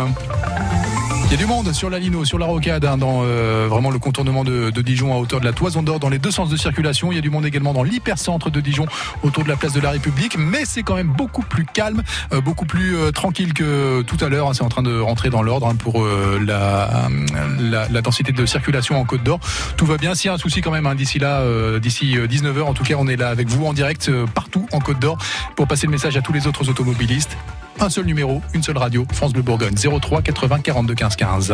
[1.28, 3.90] Il y a du monde sur la Lino, sur la rocade, hein, dans euh, vraiment
[3.90, 6.56] le contournement de, Dijon à hauteur de la Toison d'Or, dans les deux sens de
[6.56, 7.12] circulation.
[7.12, 8.86] Il y a du monde également dans l'hypercentre de Dijon,
[9.24, 12.42] autour de la place de la République, mais c'est quand même beaucoup plus calme, euh,
[12.42, 14.50] beaucoup plus euh, tranquille que tout à l'heure.
[14.50, 14.54] hein.
[14.54, 17.10] c'est en train de rentrer dans l'ordre hein, pour la,
[17.60, 19.40] la, la densité de circulation en Côte d'Or.
[19.78, 20.14] Tout va bien.
[20.14, 21.44] S'il y a un souci quand même, hein, d'ici là,
[21.80, 25.00] d'ici 19h, en tout cas, on est là avec vous en direct partout en Côte
[25.00, 25.18] d'Or
[25.56, 27.36] pour passer le message à tous les autres automobilistes.
[27.80, 31.54] Un seul numéro, une seule radio, France Bleu Bourgogne, 03 80 42 15 15.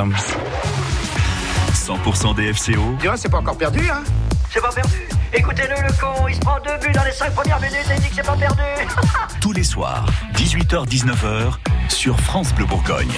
[1.73, 2.95] 100% DFCO.
[2.99, 4.03] Tu vois, c'est pas encore perdu, hein
[4.51, 5.07] C'est pas perdu.
[5.33, 8.01] Écoutez-le, le con, il se prend deux buts dans les cinq premières minutes et il
[8.01, 8.61] dit que c'est pas perdu.
[9.41, 10.05] Tous les soirs,
[10.35, 11.53] 18h-19h,
[11.89, 13.13] sur France Bleu Bourgogne.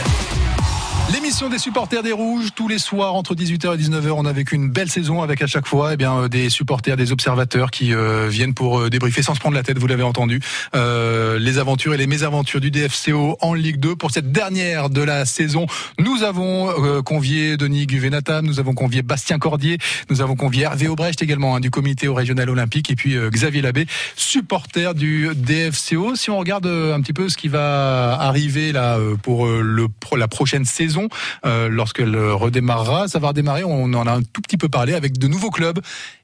[1.13, 4.55] L'émission des supporters des Rouges, tous les soirs entre 18h et 19h, on a vécu
[4.55, 7.93] une belle saison avec à chaque fois eh bien, euh, des supporters, des observateurs qui
[7.93, 10.41] euh, viennent pour euh, débriefer sans se prendre la tête, vous l'avez entendu,
[10.75, 13.95] euh, les aventures et les mésaventures du DFCO en Ligue 2.
[13.95, 15.67] Pour cette dernière de la saison,
[15.99, 19.77] nous avons euh, convié Denis Guvenatam, nous avons convié Bastien Cordier,
[20.09, 23.29] nous avons convié Hervé Aubrecht également hein, du comité au régional olympique et puis euh,
[23.29, 26.15] Xavier Labbé, supporter du DFCO.
[26.15, 30.27] Si on regarde un petit peu ce qui va arriver là pour le, pro- la
[30.27, 31.02] prochaine saison,
[31.45, 35.17] euh, lorsqu'elle redémarrera, ça va redémarrer, on en a un tout petit peu parlé avec
[35.17, 35.79] de nouveaux clubs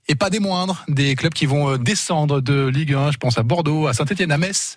[0.07, 3.11] et pas des moindres, des clubs qui vont euh, descendre de Ligue 1.
[3.11, 4.75] Je pense à Bordeaux, à Saint-Etienne, à Metz.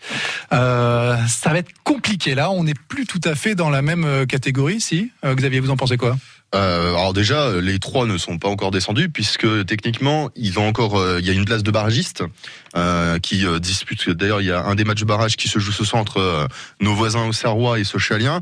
[0.53, 2.51] Euh, ça va être compliqué là.
[2.51, 4.81] On n'est plus tout à fait dans la même catégorie.
[4.81, 6.17] Si Xavier, vous en pensez quoi?
[6.55, 10.99] Euh, alors déjà, les trois ne sont pas encore descendus puisque techniquement, ils ont encore,
[10.99, 12.23] euh, il y a une place de barragiste
[12.77, 14.11] euh, qui euh, dispute.
[14.11, 16.19] D'ailleurs, il y a un des matchs de barrage qui se joue ce soir entre
[16.19, 16.47] euh,
[16.81, 18.41] nos voisins auxerrois et Sochaliens.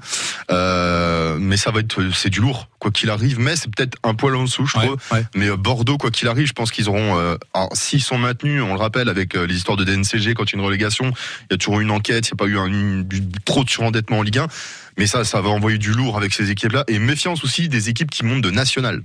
[0.51, 3.39] Euh, mais ça va être, c'est du lourd quoi qu'il arrive.
[3.39, 4.97] Mais c'est peut-être un poil en dessous, je trouve.
[5.35, 7.15] Mais Bordeaux, quoi qu'il arrive, je pense qu'ils auront.
[7.55, 10.57] Alors, s'ils sont maintenus, on le rappelle avec les histoires de DNCG quand il y
[10.57, 11.13] a une relégation,
[11.51, 12.27] il y a toujours une enquête.
[12.29, 13.07] Il n'y a pas eu un, une-
[13.45, 14.47] trop de surendettement en Ligue 1.
[15.01, 16.85] Mais ça, ça va envoyer du lourd avec ces équipes-là.
[16.87, 19.03] Et méfiance aussi des équipes qui montent de national.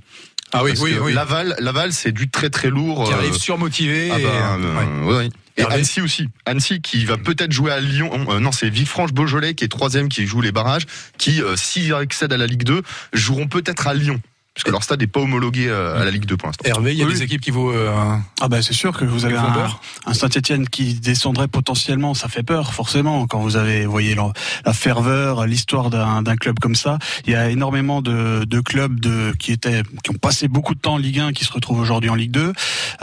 [0.51, 1.13] Ah oui, Parce oui, que oui.
[1.13, 3.05] Laval, Laval, c'est du très très lourd.
[3.05, 4.09] Qui arrive surmotivé.
[4.11, 5.07] ah et, bah, euh, euh, ouais.
[5.07, 5.29] ouais, ouais.
[5.55, 6.27] Et Hervé Annecy aussi.
[6.45, 8.11] Annecy qui va peut-être jouer à Lyon.
[8.29, 10.85] Euh, non, c'est Villefranche-Beaujolais qui est troisième, qui joue les barrages,
[11.17, 12.81] qui, euh, s'ils accèdent à la Ligue 2,
[13.13, 14.19] joueront peut-être à Lyon.
[14.55, 16.63] Parce que leur stade n'est pas homologué euh, à la Ligue 2 pour l'instant.
[16.65, 17.13] Hervé, il y a Oui.
[17.13, 17.71] des équipes qui vont.
[17.73, 17.91] euh,
[18.39, 19.81] Ah ben c'est sûr que vous avez un, peur.
[20.05, 24.31] un Saint-Etienne qui descendrait potentiellement, ça fait peur forcément quand vous avez, vous voyez la,
[24.65, 26.99] la ferveur, l'histoire d'un club comme ça.
[27.27, 30.79] Il y a énormément de, de clubs de qui étaient qui ont passé beaucoup de
[30.79, 32.53] temps en Ligue 1 qui se retrouvent aujourd'hui en Ligue 2.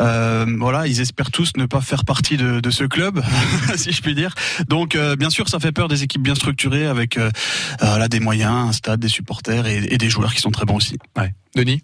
[0.00, 3.22] Euh, voilà, ils espèrent tous ne pas faire partie de, de ce club,
[3.76, 4.34] si je puis dire.
[4.68, 7.30] Donc euh, bien sûr, ça fait peur des équipes bien structurées avec euh,
[7.82, 10.64] euh, là des moyens, un stade, des supporters et, et des joueurs qui sont très
[10.64, 10.96] bons aussi.
[11.18, 11.34] Ouais.
[11.54, 11.82] Denis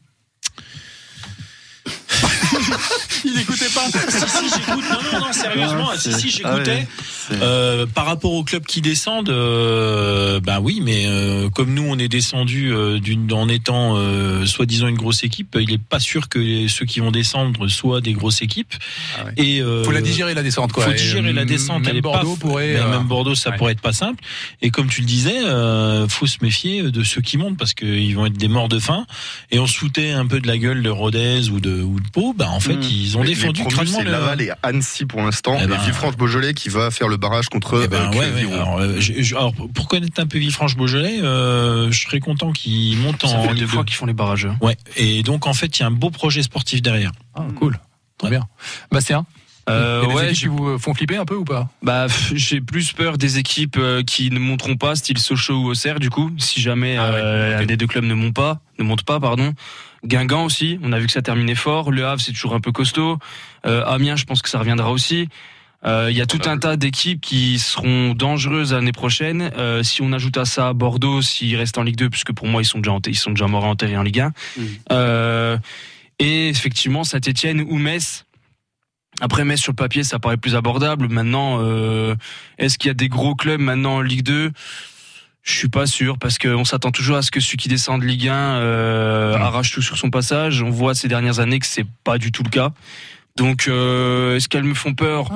[3.25, 3.87] Il n'écoutait pas.
[3.91, 4.85] si, si, j'écoute.
[4.91, 5.91] Non, non, non, sérieusement.
[5.93, 6.89] Ah, si, si, ah j'écoutais.
[7.31, 11.99] Euh, par rapport aux clubs qui descendent, euh, ben oui, mais euh, comme nous, on
[11.99, 12.99] est descendu euh,
[13.33, 17.11] en étant euh, soi-disant une grosse équipe, il n'est pas sûr que ceux qui vont
[17.11, 18.75] descendre soient des grosses équipes.
[19.37, 20.85] Et euh, Ah Faut la digérer la descente quoi.
[20.85, 21.85] faut Et, digérer la descente.
[21.85, 22.75] Même elle Bordeaux pas, pourrait.
[22.83, 23.57] mais même Bordeaux, ça ouais.
[23.57, 24.23] pourrait être pas simple.
[24.63, 28.15] Et comme tu le disais, euh, faut se méfier de ceux qui montent parce qu'ils
[28.15, 29.07] vont être des morts de faim.
[29.51, 32.09] Et on se foutait un peu de la gueule de Rodez ou de ou de
[32.09, 32.35] Pau.
[32.37, 32.83] Ben en fait, Mm.
[32.91, 35.57] ils ont Les- défendu les promus, Laval et Annecy pour l'instant.
[35.61, 38.31] Eh et ben- Villefranche-Beaujolais qui va faire le barrage contre Eh ben, euh, ouais, ouais.
[38.45, 38.55] Clermont.
[38.55, 42.97] Alors, euh, je- je- alors, pour connaître un peu Villefranche-Beaujolais, euh, je serais content qu'ils
[42.99, 43.87] montent Ça en fait deux fois 2.
[43.87, 44.47] qu'ils font les barrages.
[44.47, 44.57] hein.
[44.61, 44.77] Ouais.
[44.97, 47.13] Et donc en fait, il y a un beau projet sportif derrière.
[47.35, 47.79] Ah, cool.
[48.19, 48.47] Très bien.
[48.91, 49.27] Bastien
[49.69, 51.69] Euh, des ouais, qui vous font flipper un peu ou pas?
[51.83, 56.01] Bah, j'ai plus peur des équipes euh, qui ne monteront pas, style Sochaux ou Auxerre,
[56.01, 59.21] du coup, si jamais Ah euh, des deux clubs ne monte pas, ne monte pas,
[59.21, 59.53] pardon.
[60.07, 61.91] Guingamp aussi, on a vu que ça terminait fort.
[61.91, 63.19] Le Havre, c'est toujours un peu costaud.
[63.67, 65.29] Euh, Amiens, je pense que ça reviendra aussi.
[65.85, 69.51] Euh, Il y a tout un tas d'équipes qui seront dangereuses l'année prochaine.
[69.57, 72.63] Euh, si on ajoute à ça Bordeaux, s'ils restent en Ligue 2, puisque pour moi
[72.63, 74.33] ils sont déjà ils sont déjà morts et enterrés en Ligue 1.
[74.93, 75.59] Euh,
[76.19, 78.25] et effectivement, Saint-Etienne ou Metz.
[79.21, 81.09] Après Metz sur le papier, ça paraît plus abordable.
[81.09, 81.61] Maintenant,
[82.59, 84.51] est-ce qu'il y a des gros clubs maintenant en Ligue 2
[85.43, 88.07] Je suis pas sûr parce qu'on s'attend toujours à ce que celui qui descend de
[88.07, 90.63] Ligue 1 euh, arrache tout sur son passage.
[90.63, 92.73] On voit ces dernières années que c'est pas du tout le cas.
[93.39, 95.31] Donc, euh, est-ce qu'elles me font peur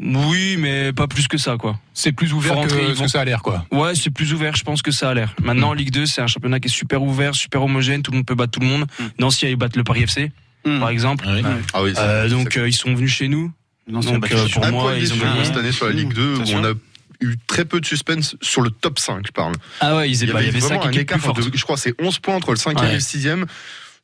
[0.00, 1.78] Oui, mais pas plus que ça, quoi.
[1.94, 3.64] C'est plus ouvert rentrer, que vont- que ça a l'air, quoi.
[3.70, 5.34] Ouais, c'est plus ouvert, je pense que ça a l'air.
[5.42, 8.18] Maintenant, en Ligue 2, c'est un championnat qui est super ouvert, super homogène, tout le
[8.18, 8.86] monde peut battre tout le monde.
[9.18, 10.32] Nancy, ils battent le Paris FC,
[10.64, 11.24] par exemple.
[11.72, 13.52] Ah oui, Euh, donc, euh, ils sont venus chez nous.
[13.88, 15.44] A donc, battu euh, pour un moi, ils ont gagné.
[15.44, 16.58] cette année sur la Ligue 2 où Bien sûr.
[16.58, 16.72] on a
[17.20, 19.54] eu très peu de suspense sur le top 5, je parle.
[19.80, 21.62] Ah ouais, ils- il y avait, il y avait vraiment cinq un équipes écart je
[21.62, 23.46] crois c'est 11 points entre le 5e et le 6e.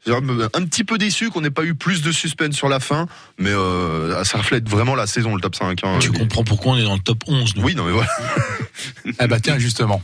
[0.06, 3.06] C'est un, petit peu déçu qu'on n'ait pas eu plus de suspense sur la fin,
[3.38, 5.84] mais euh, ça reflète vraiment la saison, le top 5.
[5.84, 5.98] hein.
[6.00, 7.56] Tu comprends pourquoi on est dans le top 11.
[7.56, 7.62] nous.
[7.62, 8.08] Oui, non mais voilà.
[9.20, 10.02] Eh bah tiens, justement.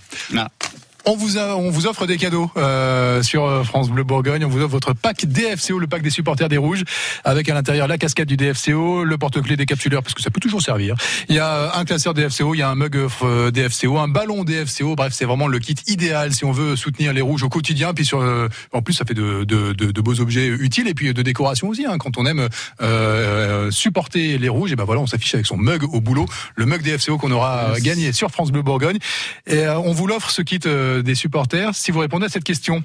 [1.09, 4.45] On vous, a- on vous offre des cadeaux euh, sur euh, France Bleu Bourgogne.
[4.45, 6.83] On vous offre votre pack DFCO, le pack des supporters des Rouges,
[7.23, 10.41] avec à l'intérieur la casquette du DFCO, le porte-clés des capsuleurs, parce que ça peut
[10.41, 10.97] toujours servir.
[11.29, 14.09] Il y a euh, un classeur DFCO, il y a un mug euh, DFCO, un
[14.09, 14.97] ballon DFCO.
[14.97, 17.95] Bref, c'est vraiment le kit idéal si on veut soutenir les Rouges au quotidien.
[17.95, 20.95] Puis sur, euh, en plus, ça fait de, de, de, de beaux objets utiles et
[20.95, 21.87] puis de décoration aussi.
[21.87, 22.49] Hein, quand on aime
[22.83, 26.67] euh, supporter les Rouges, et ben voilà, on s'affiche avec son mug au boulot, le
[26.67, 28.99] mug DFCO qu'on aura euh, gagné sur France Bleu Bourgogne.
[29.47, 32.45] Et euh, on vous l'offre ce kit euh, des supporters si vous répondez à cette
[32.45, 32.83] question.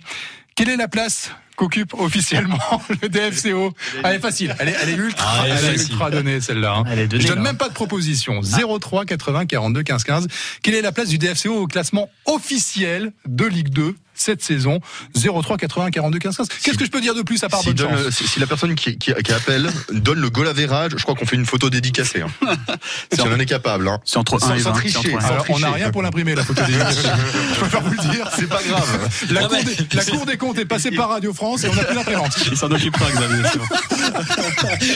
[0.56, 2.58] Quelle est la place qu'occupe officiellement
[3.02, 5.71] le DFCO Elle est facile, elle est, elle est ultra, Ah, elle est elle est
[5.78, 5.91] facile.
[5.93, 6.76] ultra donnée celle-là.
[6.78, 6.84] hein.
[7.12, 7.41] Je donne là.
[7.43, 8.41] même pas de proposition.
[8.41, 10.28] 03 80 42 15 15.
[10.62, 14.79] Quelle est la place du DFCO au classement officiel de Ligue 2 cette saison
[15.15, 16.47] 03 80 42 15 15.
[16.63, 18.27] Qu'est-ce que je peux dire de plus à part Si, bonne donne chance le- si-
[18.27, 21.45] si la personne qui, qui, qui appelle donne le goal je crois qu'on fait une
[21.45, 22.21] photo dédicacée.
[22.21, 22.29] Hein.
[23.13, 23.88] si on en est capable.
[23.88, 23.99] Hein.
[24.05, 24.99] C'est entre sans, un et sans vingt, tricher.
[25.03, 26.73] c'est entre un et sans Alors, on n'a rien pour l'imprimer, la photo des
[27.53, 28.29] Je préfère vous le dire.
[28.36, 29.10] C'est pas grave.
[29.31, 31.84] La, cour des, la Cour des comptes est passée par Radio France et on n'a
[31.84, 32.31] plus l'imprimante.
[32.51, 33.43] Il s'en occupera, Xavier.
[33.51, 33.65] c'est bon.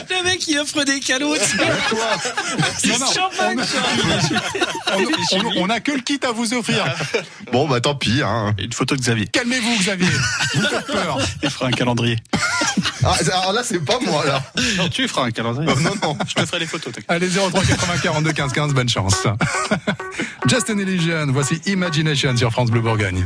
[0.09, 1.35] Le mec, il offre des calots.
[2.77, 3.59] C'est Non, non, champagne,
[4.95, 6.85] On, on- on a que le kit à vous offrir.
[7.51, 8.21] Bon, bah tant pis.
[8.23, 8.53] Hein.
[8.59, 9.14] Une photo de Xavier.
[9.31, 10.07] Calmez-vous, Xavier.
[10.55, 11.17] Vous faites peur.
[11.43, 12.17] Il fera un calendrier.
[13.03, 14.25] Ah, alors là, c'est pas moi.
[14.25, 14.43] Là.
[14.77, 15.67] Non, tu feras un calendrier.
[15.81, 16.17] Non, non.
[16.27, 16.93] Je te ferai les photos.
[17.07, 19.27] Allez, 03 80 42 15 15, bonne chance.
[20.47, 23.25] Just an Illusion, voici Imagination sur France Bleu Bourgogne.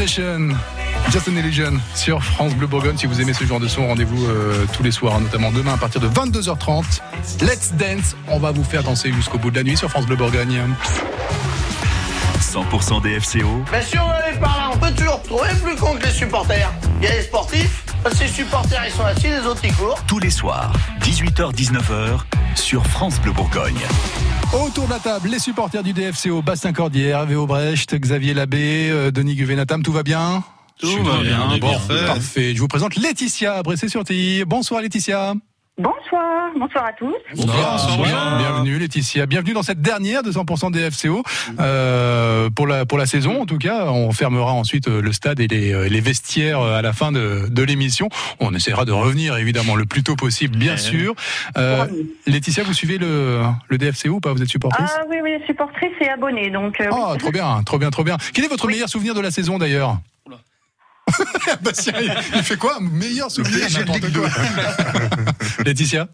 [0.00, 0.56] Imagination.
[1.10, 2.96] Just an Illusion sur France Bleu Bourgogne.
[2.96, 5.76] Si vous aimez ce genre de son, rendez-vous euh, tous les soirs, notamment demain à
[5.76, 7.02] partir de 22h30.
[7.42, 8.16] Let's Dance.
[8.28, 10.62] On va vous faire danser jusqu'au bout de la nuit sur France Bleu Bourgogne.
[12.40, 13.62] 100% DFCO.
[13.70, 16.72] Mais si on allait par là, on peut toujours trouver plus con que les supporters.
[17.02, 17.84] Il y a les sportifs,
[18.14, 20.02] ces supporters ils sont assis, les autres ils courent.
[20.06, 22.20] Tous les soirs, 18h-19h
[22.54, 23.86] sur France Bleu Bourgogne.
[24.52, 29.10] Autour de la table, les supporters du DFCO, Bastien Cordier, Hervé Aubrecht, Xavier Labbé, euh,
[29.12, 30.42] Denis Guvenatam, tout va bien
[30.78, 32.06] Tout va bien, Bon, parfait.
[32.06, 32.54] parfait.
[32.54, 34.44] Je vous présente Laetitia Bressé-sur-Tille.
[34.46, 35.34] Bonsoir Laetitia.
[35.84, 37.14] Bonsoir, bonsoir à tous.
[37.34, 41.22] Bien- Bienvenue Laetitia, bienvenue dans cette dernière de 100% DFCO
[41.58, 43.86] euh, pour la pour la saison en tout cas.
[43.86, 47.46] On fermera ensuite euh, le stade et les, euh, les vestiaires à la fin de,
[47.48, 48.10] de l'émission.
[48.40, 51.14] On essaiera de revenir évidemment le plus tôt possible, bien sûr.
[51.56, 51.86] Euh,
[52.26, 54.34] Laetitia, vous suivez le, le DFCO ou pas?
[54.34, 54.90] Vous êtes supportrice?
[54.94, 56.78] Ah oui, oui, supportrice et abonnée, donc.
[56.82, 57.18] euh, Ah, oui.
[57.18, 58.18] trop bien, trop bien, trop bien.
[58.34, 59.96] Quel est votre meilleur souvenir de la saison d'ailleurs?
[61.62, 64.28] Bastien, il, il fait quoi Meilleur souvenir n'importe quoi.
[65.64, 66.08] Laetitia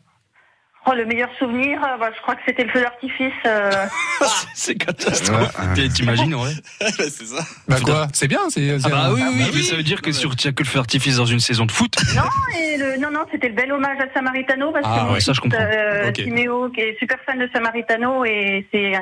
[0.89, 3.33] Oh, le meilleur souvenir, euh, bah, je crois que c'était le feu d'artifice.
[3.45, 3.87] euh,
[4.55, 5.53] C'est catastrophe.
[5.75, 6.53] T'es- T'imagines, ouais.
[6.97, 7.45] c'est ça.
[7.67, 8.79] Bah quoi C'est bien, c'est.
[8.79, 10.53] c'est Ah bah un- oui, oui, oui, mais ça veut dire que sur tu as
[10.53, 11.97] que le feu d'artifice dans une saison de foot.
[12.15, 12.23] non,
[12.57, 15.33] et le, non, non, c'était le bel hommage à Samaritano parce Ah que ouais, ça,
[15.33, 15.59] je comprends.
[15.61, 16.13] euh.
[16.13, 18.93] Timéo, qui est super fan de Samaritano et c'est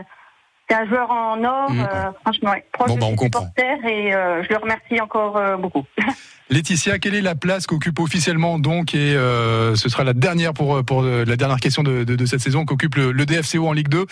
[0.69, 1.81] c'est un joueur en or, Mhm.
[1.81, 3.49] euh, franchement, ouais, proche Bon, de bah, on comprend.
[3.59, 5.85] et euh, je le remercie encore euh, beaucoup.
[6.51, 10.85] Laetitia, quelle est la place qu'occupe officiellement donc et euh, ce sera la dernière pour
[10.85, 13.73] pour euh, la dernière question de, de, de cette saison qu'occupe le, le DFCO en
[13.73, 14.05] Ligue 2.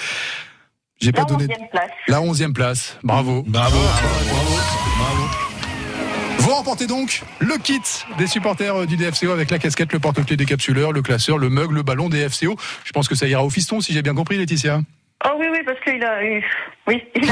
[1.01, 1.91] J'ai pas La donné 11e place.
[2.09, 2.99] la 11e place.
[3.03, 3.43] Bravo.
[3.47, 3.77] Bravo.
[6.39, 7.81] Vous remportez donc le kit
[8.19, 11.49] des supporters euh, du DFCO avec la casquette, le porte-clés des capsuleurs, le classeur, le
[11.49, 12.57] mug, le ballon DFCO.
[12.85, 14.81] Je pense que ça ira au fiston si j'ai bien compris Laetitia.
[15.25, 16.43] Oh oui, oui, parce qu'il a eu.
[16.89, 17.03] Oui.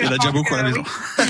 [0.00, 0.82] Il a déjà beaucoup à la maison.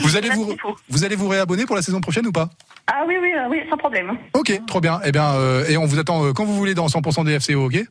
[0.00, 0.54] Vous allez vous
[0.88, 2.48] vous allez vous réabonner pour la saison prochaine ou pas?
[2.86, 4.16] Ah oui, oui, euh, oui, sans problème.
[4.34, 5.00] Ok, trop bien.
[5.04, 7.84] Eh bien, euh, et on vous attend euh, quand vous voulez dans 100% DFCO, ok?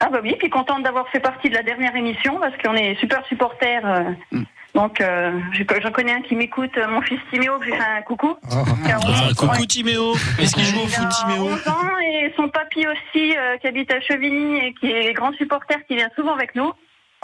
[0.00, 2.96] Ah bah oui, puis contente d'avoir fait partie de la dernière émission parce qu'on est
[2.98, 3.86] super supporters.
[3.86, 4.42] euh, Mm.
[4.74, 7.78] Donc euh, je- j'en connais un qui m'écoute, euh, mon fils Timéo, que j'ai fait
[7.98, 8.34] un coucou.
[8.48, 8.56] Qui
[8.90, 9.66] a Ah, 11 coucou ouais.
[9.66, 10.14] Timéo.
[10.38, 13.92] Est-ce qu'il joue au foot Timéo 11 ans et son papy aussi euh, qui habite
[13.92, 16.72] à Chevigny et qui est grand supporter qui vient souvent avec nous.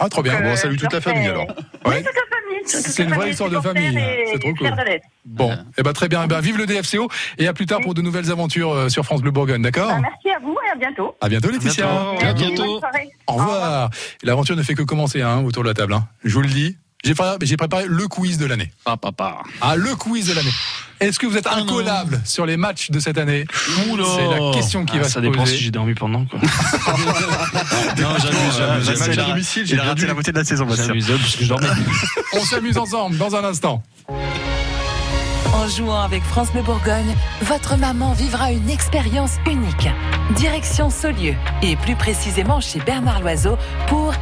[0.01, 0.33] Ah, trop bien.
[0.33, 1.47] Donc, Bon, euh, salut je toute la famille alors.
[1.85, 2.61] Oui, toute la famille.
[2.65, 4.69] C'est une vraie histoire de famille, et- c'est trop et cool.
[5.25, 6.21] Bon, eh ben très bien.
[6.23, 9.03] Eh ben vive le DFCO et à plus tard pour de nouvelles aventures euh, sur
[9.05, 11.15] France Bleu Bourgogne, d'accord Bah, merci à vous et à bientôt.
[11.19, 11.87] À bientôt Laetitia.
[11.87, 13.09] Bonne soirée.
[13.27, 13.89] Au revoir.
[14.23, 15.93] L'aventure ne fait que commencer hein, autour de la table.
[15.93, 16.07] hein.
[16.23, 16.77] Je vous le dis.
[17.03, 17.15] J'ai
[17.57, 18.71] préparé, le quiz de l'année.
[18.85, 19.37] Ah, papa.
[19.61, 20.51] Ah, le quiz de l'année.
[20.99, 24.97] Est-ce que vous êtes incollable sur les matchs de cette année C'est la question qui
[24.97, 25.55] Ah, va ça se dépend poser.
[25.57, 26.25] si j'ai dormi pendant.
[26.25, 26.39] Quoi.
[27.99, 28.09] Non.
[28.19, 30.87] J'ai match Il à a- domicile, j'ai raté la moitié de la saison, Bastien.
[30.87, 31.67] J'abuse parce que je dormais.
[32.33, 33.81] On s'amuse ensemble dans un instant.
[35.53, 39.87] En jouant avec France Bleu Bourgogne, votre maman vivra une expérience unique.
[40.35, 41.33] Direction Saulieu
[41.63, 44.13] et plus précisément chez Bernard Loiseau pour,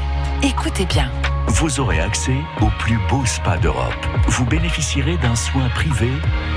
[0.43, 1.11] écoutez bien,
[1.47, 4.05] Vous aurez accès au plus beau spa d'Europe.
[4.27, 6.09] Vous bénéficierez d'un soin privé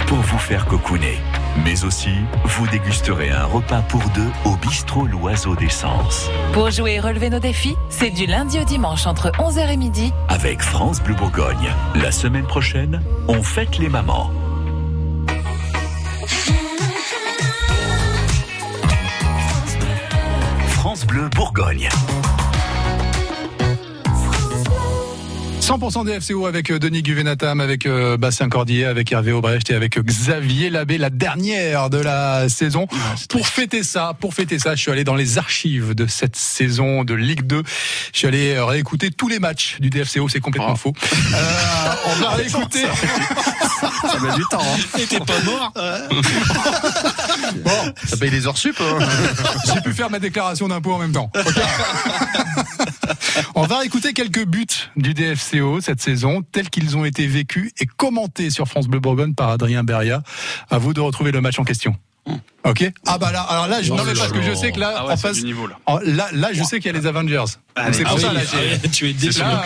[0.07, 1.19] pour vous faire cocooner.
[1.65, 2.11] Mais aussi,
[2.45, 6.29] vous dégusterez un repas pour deux au bistrot L'Oiseau d'Essence.
[6.53, 10.13] Pour jouer et relever nos défis, c'est du lundi au dimanche entre 11h et midi.
[10.29, 11.73] Avec France Bleu Bourgogne.
[11.95, 14.31] La semaine prochaine, on fête les mamans.
[20.69, 21.89] France Bleu Bourgogne.
[25.71, 29.99] 100% DFCO avec euh, Denis Guvenatam, avec euh, Bastien Cordier, avec Hervé Aubrecht et avec
[29.99, 32.89] euh, Xavier Labbé, la dernière de la saison.
[33.29, 37.05] Pour fêter ça, pour fêter ça, je suis allé dans les archives de cette saison
[37.05, 37.63] de Ligue 2.
[38.13, 40.93] Je suis allé réécouter tous les matchs du DFCO, c'est complètement faux.
[41.13, 41.37] Euh,
[42.07, 42.87] on va réécouter.
[44.03, 44.61] Ça met du temps.
[44.63, 45.01] Hein.
[45.09, 45.73] T'es pas mort
[47.65, 48.81] Bon, Ça paye les heures sup.
[48.81, 48.99] hein.
[49.75, 51.31] j'ai pu faire ma déclaration d'impôt en même temps.
[51.35, 51.55] Ok.
[53.55, 57.87] On va écouter quelques buts du DFCO cette saison, tels qu'ils ont été vécus et
[57.87, 60.23] commentés sur France Bleu Bourgogne par Adrien Beria.
[60.71, 61.95] À vous de retrouver le match en question.
[62.65, 64.93] Ok Ah bah là, alors là, je, non mais parce que je sais que là,
[64.99, 65.79] Ah ouais, en face, du niveau, là.
[65.87, 67.37] en- là, là, je sais qu'il y a les Avengers.
[67.37, 68.41] Donc c'est pour Ah ça oui, là,
[68.85, 69.41] ah, tu es déçu.
[69.41, 69.65] Là,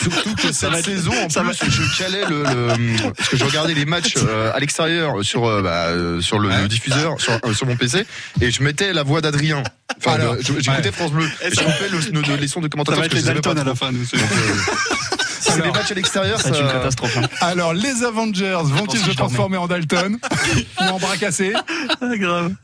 [0.00, 3.84] Surtout que cette saison, en plus, je calais le, le- parce que je regardais les
[3.84, 7.66] matchs euh, à l'extérieur sur euh, bah, euh, sur le, le diffuseur, sur, euh, sur
[7.66, 8.06] mon PC,
[8.40, 9.62] et je mettais la voix d'Adrien.
[9.98, 10.18] Enfin,
[10.58, 11.26] j'écoutais France Bleu.
[11.44, 13.74] Et je coupais les sons de Ça commentateurs va parce être les Dalton à la
[13.74, 14.04] fin, nous.
[15.44, 17.16] C'est- C'est des matchs à l'extérieur, être une catastrophe.
[17.18, 17.22] hein.
[17.40, 20.18] Alors, les Avengers vont-ils se transformer en Dalton
[20.80, 21.52] ou en bras cassés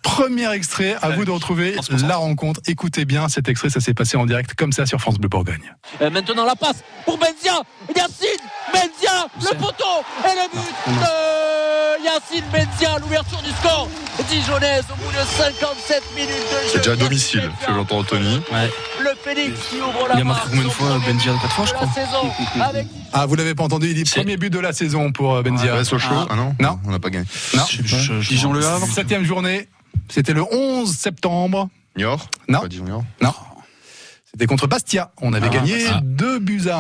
[0.03, 1.77] Premier extrait, à vous de retrouver
[2.07, 2.61] la rencontre.
[2.67, 5.75] Écoutez bien cet extrait, ça s'est passé en direct comme ça sur France Bleu Bourgogne.
[6.03, 7.61] Euh, maintenant la passe pour Benzia.
[7.97, 8.29] Yacine
[8.73, 9.85] Benzia, le poteau
[10.25, 13.89] et le but de Yacine Benzia, l'ouverture du score.
[14.29, 16.71] Dijonnaise au bout de 57 minutes de jeu.
[16.73, 18.41] C'est déjà à domicile, que j'entends Anthony.
[19.01, 21.73] Le Phoenix qui ouvre la Il a marqué combien de fois Benzia Quatre fois, je
[21.73, 21.89] crois.
[23.13, 25.77] Ah, vous l'avez pas entendu, il dit premier but de la saison pour euh, Benzia.
[25.77, 26.09] Ouais, Sochaux.
[26.29, 26.79] Ah non Non.
[26.87, 27.27] On n'a pas gagné.
[27.55, 27.65] Non.
[28.29, 28.87] Dijon Le Havre.
[28.87, 29.69] Septième journée,
[30.09, 31.69] c'était le 11 septembre.
[31.97, 32.61] Niort Non.
[32.61, 33.05] Pas Dijon Niort.
[33.21, 33.33] Non.
[34.33, 35.11] C'était contre Bastia.
[35.21, 36.01] On avait Ah, gagné ah.
[36.05, 36.77] 2 buts à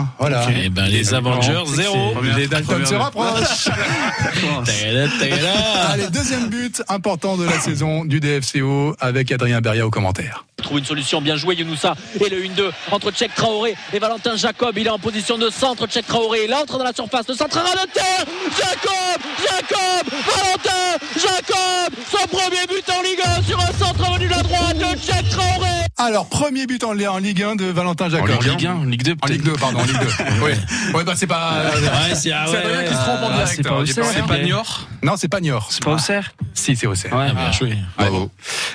[0.00, 0.08] 1.
[0.18, 0.46] Voilà.
[0.54, 2.12] Eh ben, les Avengers, zéro.
[2.36, 3.68] Les Dalton se rapprochent.
[5.90, 10.44] Allez, deuxième but important de la saison du DFCO avec Adrien Beria au commentaire.
[10.60, 14.76] Trouve une solution bien jouée Younoussa et le 1-2 entre Tchèque Traoré et Valentin Jacob
[14.76, 17.58] il est en position de centre Tchèque Traoré il entre dans la surface le centre
[17.58, 18.24] à de terre
[18.56, 21.70] Jacob Jacob Valentin Jacob
[22.10, 25.28] son premier but en Ligue 1 sur un centre venu de la droite de Tchèque
[25.30, 28.30] Traoré Alors, premier but en, en Ligue 1 de Valentin Jacob.
[28.30, 30.06] En Ligue 1, Ligue 2 En Ligue 2, pardon, en Ligue 2.
[30.42, 30.52] oui.
[30.94, 31.62] Ouais, bah c'est pas.
[31.64, 33.54] Ouais, c'est ah ouais, Adrien ouais, qui se trompe en ah, direct.
[33.54, 34.44] c'est pas hein, Auxerre.
[34.44, 35.68] Niort Non, c'est pas Niort.
[35.70, 37.12] C'est pas Auxerre Si, c'est Auxerre.
[37.12, 37.76] Ouais, bien joué.
[37.96, 38.30] Bravo.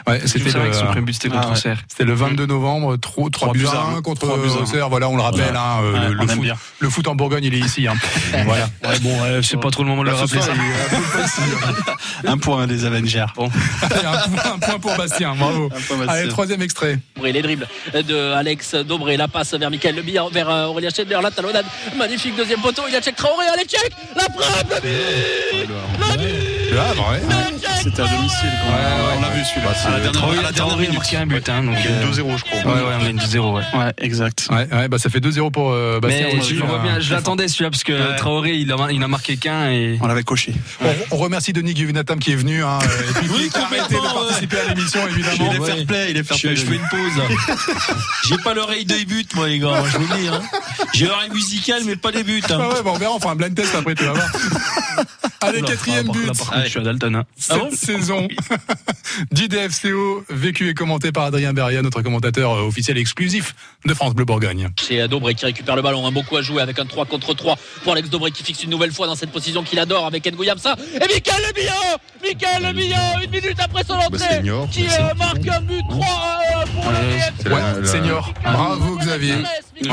[0.08, 2.46] Ouais, c'était C'est vrai le, que son premier but c'était contre Ah C'était le 22
[2.46, 4.50] novembre, 3, buts à 1 contre buts.
[4.62, 4.90] Auxerre.
[4.90, 5.42] Voilà, on le rappelle.
[5.42, 5.58] Ouais.
[5.58, 6.56] hein, euh, Ouais, le, le on aime foot, bien.
[6.80, 7.88] le foot en Bourgogne, il est ici.
[7.88, 7.94] Hein.
[8.46, 8.66] voilà.
[8.84, 10.52] Ouais, bon, ouais, c'est pas trop le moment de le Là, rappeler ça.
[10.52, 10.56] un
[10.90, 11.44] peu facile.
[12.28, 13.26] Un point des Avengers.
[13.38, 13.50] Allez,
[14.06, 15.36] un, point, un point pour Bastien.
[15.36, 15.66] Bravo.
[15.66, 16.08] Un point, Bastien.
[16.22, 17.00] Allez, troisième extrait.
[17.22, 21.22] Les dribbles de Alex Dobré, la passe vers Michael Le Billard, vers euh, Aurélien Schneider,
[21.22, 21.66] la talonnade,
[21.98, 25.68] magnifique deuxième poteau, il y a Tchèque Traoré, allez Tchèque, la frappe, le
[26.18, 27.22] but Le Havre, ouais.
[27.82, 28.50] C'était à domicile.
[28.52, 29.18] quand.
[29.18, 29.68] On l'a vu celui-là.
[29.72, 30.96] Bah, à la dernière, Traoré, à la dernière il minute.
[30.96, 31.76] marqué un but, hein, donc.
[31.80, 32.60] Il y a euh, 2-0, je crois.
[32.60, 33.64] Ouais, ouais, on gagne 2-0, ouais.
[33.80, 34.48] Ouais, exact.
[34.52, 37.70] Ouais, ouais, bah ça fait 2-0 pour euh, Bastien Mais je bien, je l'attendais celui-là
[37.70, 38.16] parce que Ouais.
[38.18, 39.98] Traoré il a, il a marqué qu'un et.
[40.02, 40.54] On l'avait coché.
[40.84, 43.96] On, on remercie Denis Guvenatam qui est venu hein, et puis Oui, qui a arrêté
[43.96, 45.52] de participer à l'émission Il évidemment.
[45.52, 46.56] est est fair play, il est fair Je, play.
[46.58, 47.24] je fais une pause.
[48.28, 49.82] J'ai pas l'oreille de but, moi, les gars.
[49.90, 50.28] Je vous le dis.
[50.28, 50.42] Hein.
[50.94, 52.42] J'ai l'oreille musicale, mais pas les buts.
[52.50, 52.58] Hein.
[52.60, 54.28] Ah ouais, bah on verra, on fera un blind test après, tu vas voir.
[55.42, 56.26] Allez, Oula, quatrième ah, but.
[56.28, 57.16] Là, par contre, je suis à Dalton.
[57.16, 57.26] hein.
[57.38, 58.28] Cette saison
[59.32, 63.56] DFCO, vécu et commenté par Adrien Beria, notre commentateur euh, officiel exclusif
[63.86, 64.70] de France Bleu Bourgogne.
[64.82, 67.58] C'est Dobré qui récupère le ballon, un beaucoup à jouer avec un 3 contre 3
[67.84, 70.76] pour Alex Dobré qui fixe une nouvelle fois dans cette position qu'il adore avec Ngouyamsa
[70.96, 71.72] et Michael Le Billon
[72.24, 74.42] Michael Le Billon, une minute après son Bah, entrée
[74.72, 78.34] qui c'est- euh, marque un but 3 à 1 pour le Ouais, la- senior.
[78.44, 79.36] Bravo Xavier.
[79.36, 79.90] Ouais.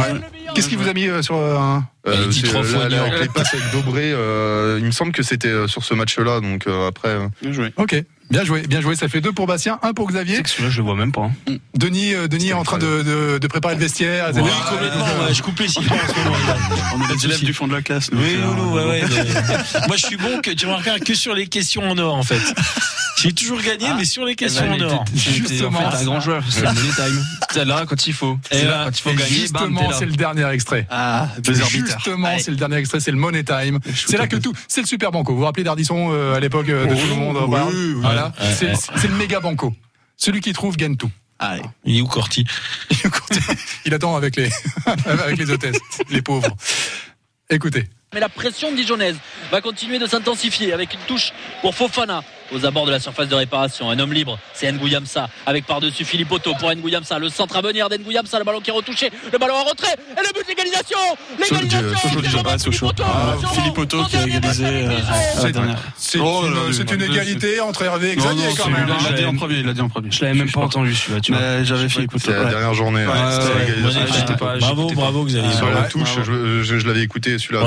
[0.54, 1.84] Qu'est-ce qui vous a mis euh, sur euh, un...
[2.06, 5.48] Euh, euh, là, là, avec les passes avec Dobré, euh, il me semble que c'était
[5.48, 7.08] euh, sur ce match-là, donc euh, après.
[7.10, 7.72] euh, Bien joué.
[7.76, 7.94] Ok,
[8.30, 8.96] bien joué, bien joué.
[8.96, 10.36] Ça fait deux pour Bastien, un pour Xavier.
[10.36, 11.30] C'est que celui-là, je le vois même pas.
[11.48, 11.54] hein.
[11.76, 14.30] Denis, euh, Denis est en train de, de, de préparer le vestiaire.
[14.34, 15.04] Oui, complètement.
[15.26, 16.36] ouais, je coupe les sifflets en ce moment.
[16.96, 18.10] On est des élèves du fond de la classe.
[18.10, 21.14] donc, Oui, oui, oui, ouais, ouais, mais- Moi, je suis bon que tu remarques que
[21.14, 22.40] sur les questions en or, en fait.
[23.22, 25.04] J'ai toujours gagné, mais sur les questions en or.
[25.04, 25.90] T'es en Justement.
[25.90, 26.42] fait un grand joueur.
[26.48, 27.24] C'est le money time.
[27.52, 28.38] T'es là quand il faut.
[28.50, 29.30] Et C'est là, là quand il faut et gagner.
[29.30, 30.10] Justement, c'est là.
[30.10, 30.86] le dernier extrait.
[30.90, 31.86] Ah, deux arbitres.
[31.86, 33.78] Justement, c'est le dernier extrait, c'est le Money Time.
[33.94, 35.32] C'est là que tout, c'est le super banco.
[35.32, 38.32] Vous vous rappelez d'Ardisson euh, à l'époque euh, de tout le monde oui, voilà.
[38.38, 39.74] c'est le méga banco.
[40.16, 41.10] Celui qui trouve gagne tout.
[41.38, 41.62] Allez.
[41.84, 42.46] Il est où Corti?
[43.84, 44.48] Il attend avec les
[44.86, 45.78] avec les hôtesses,
[46.10, 46.56] les pauvres.
[47.50, 47.88] Écoutez.
[48.14, 49.16] Mais la pression dijonnaise
[49.50, 52.22] va continuer de s'intensifier avec une touche pour Fofana
[52.54, 53.90] aux abords de la surface de réparation.
[53.90, 57.18] Un homme libre, c'est Ngouyamsa avec par-dessus Philippe Otto pour Ngouyamsa.
[57.18, 60.20] Le centre à venir d'Ngouyamsa, le ballon qui est retouché, le ballon en retrait et
[60.20, 60.98] le but l'égalisation
[61.38, 62.08] L'égalisation.
[62.08, 63.04] Philippe Otto.
[63.54, 65.40] Philippe Otto qui a égalisé euh, Dijon.
[65.40, 65.78] à la dernière.
[65.96, 66.54] C'est Oh une,
[66.98, 68.86] bah, égalité entre Hervé et Xavier non, quand même.
[68.88, 70.10] Il l'a dit Je en l'avais- premier, il l'a dit en premier.
[70.10, 72.24] Je l'avais même pas entendu celui-là, j'avais fait écouter.
[72.26, 73.04] C'est la dernière journée.
[74.60, 75.52] Bravo, bravo, Xavier.
[75.54, 76.62] Sur la touche, bravo.
[76.62, 77.60] je, l'avais écouté celui-là.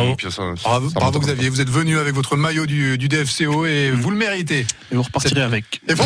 [0.64, 1.20] Bravo.
[1.20, 4.66] Xavier, vous êtes venu avec votre maillot du, du DFCO et vous le méritez.
[4.92, 5.82] Et vous repartirez avec.
[5.88, 6.04] Et bon,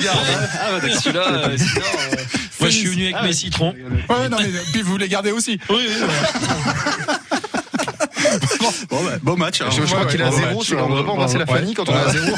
[0.00, 0.18] garde.
[0.60, 1.56] Ah, bah, celui-là, euh, euh,
[2.60, 3.74] Moi, je suis venu avec mes citrons.
[4.10, 5.58] ouais, non, mais puis vous les gardez aussi.
[5.70, 6.06] Oui, oui,
[8.90, 9.60] Bon, bah, beau match.
[9.60, 9.72] alors.
[9.72, 10.62] Je, je crois Ouais, qu'il est à ouais, zéro.
[10.84, 11.52] On ne doit pas embrasser la ouais.
[11.58, 12.36] famille quand on est à zéro.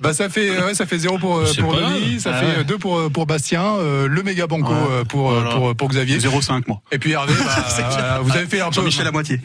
[0.00, 2.18] Bah ça fait ouais, ça fait zéro pour euh, pour Denis, grave.
[2.18, 2.52] ça Ah fait ouais.
[2.58, 4.78] euh, deux pour euh, pour Bastien, euh, le méga banco Ouais.
[4.90, 5.56] euh, pour, euh, Voilà.
[5.56, 6.18] pour pour Xavier.
[6.18, 6.80] 0,5 moi.
[6.92, 9.40] Et puis Hervé, bah, voilà, vous avez fait un peu Jean-Michel à moitié.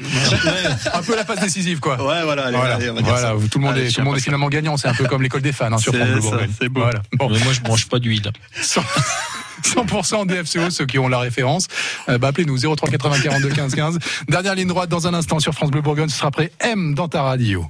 [0.94, 1.96] un peu la passe décisive quoi.
[1.96, 3.48] Ouais, voilà, allez, Voilà, allez, on va dire voilà, ça.
[3.50, 5.22] tout le monde Allez, est tout le monde est finalement gagnant, c'est un peu comme
[5.22, 6.50] l'école des fans hein, sur C'est France Bleu ça, Bourgogne.
[6.62, 6.82] c'est beau.
[6.82, 7.02] Voilà.
[7.14, 8.32] Bon, Mais moi, je mange pas d'huile.
[9.64, 11.68] 100% DFCO, ceux qui ont la référence,
[12.10, 14.00] euh, bah, appelez-nous 03 80 42 15 15.
[14.28, 17.08] Dernière ligne droite dans un instant sur France Bleu Bourgogne, ce sera après M dans
[17.08, 17.66] ta radio.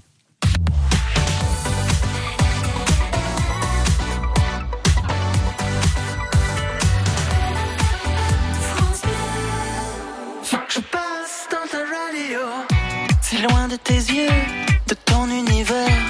[13.85, 14.41] Tes yeux,
[14.87, 16.01] de ton univers,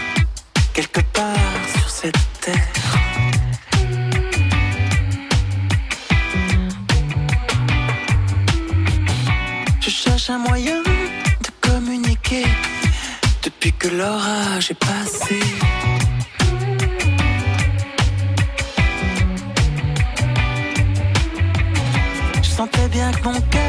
[0.73, 2.73] quelque part sur cette terre.
[9.81, 12.45] Je cherche un moyen de communiquer
[13.43, 15.39] depuis que l'orage est passé.
[22.41, 23.64] Je sentais bien que mon cœur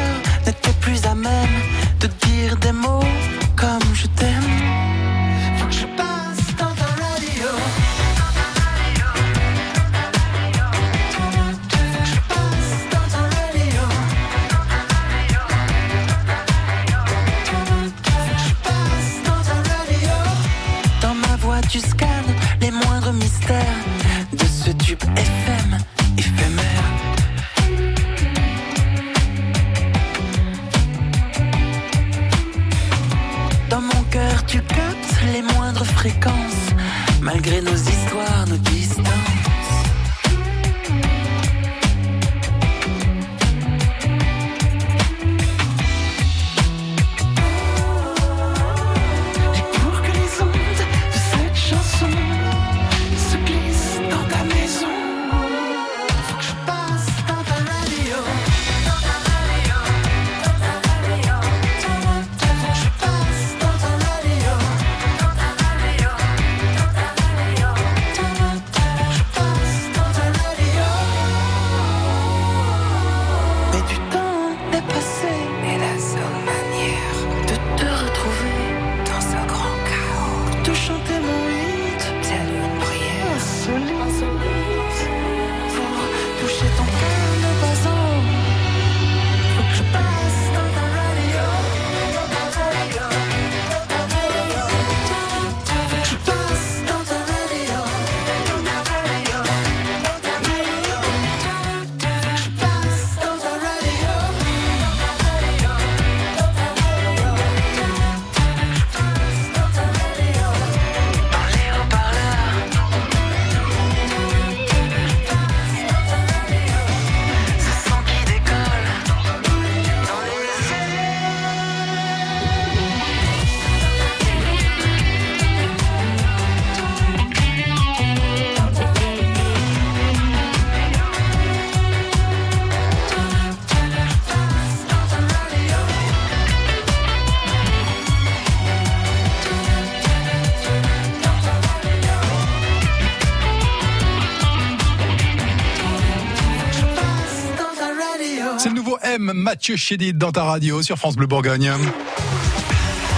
[149.47, 151.71] Mathieu Chédid dans ta radio sur France Bleu Bourgogne.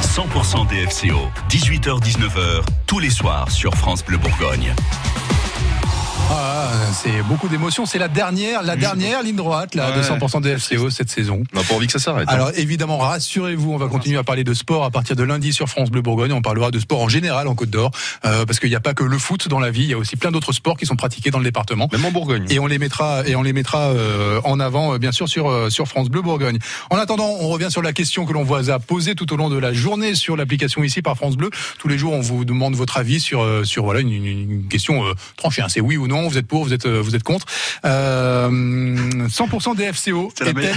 [0.04, 4.76] 100% DFCO, 18h-19h, tous les soirs sur France Bleu Bourgogne.
[6.94, 7.86] C'est beaucoup d'émotions.
[7.86, 10.06] C'est la dernière, la dernière ligne droite là, de Ouais.
[10.08, 11.44] 100% DFCO cette saison.
[11.54, 12.28] On n'a pas envie que ça s'arrête.
[12.30, 12.34] hein.
[12.34, 15.68] Alors évidemment, rassurez-vous, on va continuer à parler de sport à partir de lundi sur
[15.70, 16.32] France Bleu Bourgogne.
[16.34, 17.92] On parlera de sport en général en Côte d'Or,
[18.26, 19.98] euh, parce qu'il n'y a pas que le foot dans la vie, il y a
[19.98, 21.88] aussi plein d'autres sports qui sont pratiqués dans le département.
[21.92, 22.46] Même en Bourgogne.
[22.50, 25.50] Et on les mettra et on les mettra euh, en avant, euh, bien sûr, sur
[25.50, 26.58] euh, sur France Bleu Bourgogne.
[26.90, 29.50] En attendant, on revient sur la question que l'on vous a posée tout au long
[29.50, 31.50] de la journée sur l'application ici par France Bleu.
[31.78, 34.68] Tous les jours, on vous demande votre avis sur euh, sur voilà une, une- une
[34.68, 35.62] question euh, tranchée.
[35.62, 35.68] hein.
[35.70, 36.28] C'est oui ou non.
[36.28, 37.46] Vous êtes pour, vous êtes euh, vous êtes contre.
[37.86, 38.50] Euh,
[39.28, 40.76] 100% DFCO C'est la est-elle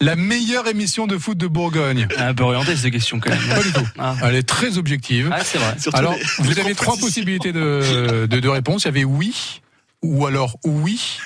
[0.00, 3.48] la meilleure émission de foot de Bourgogne Un peu orienté cette question quand même.
[3.48, 3.86] Pas du tout.
[3.98, 4.14] Ah.
[4.22, 5.30] Elle est très objective.
[5.32, 5.74] Ah, c'est vrai.
[5.78, 8.82] Surtout Alors, les- vous les avez trois possibilités de, de, de réponse.
[8.84, 9.60] Il y avait oui,
[10.02, 11.18] ou alors oui,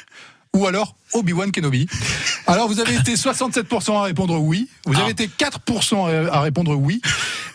[0.54, 1.86] ou alors Obi-Wan Kenobi.
[2.46, 7.00] Alors, vous avez été 67% à répondre oui, vous avez été 4% à- répondre oui,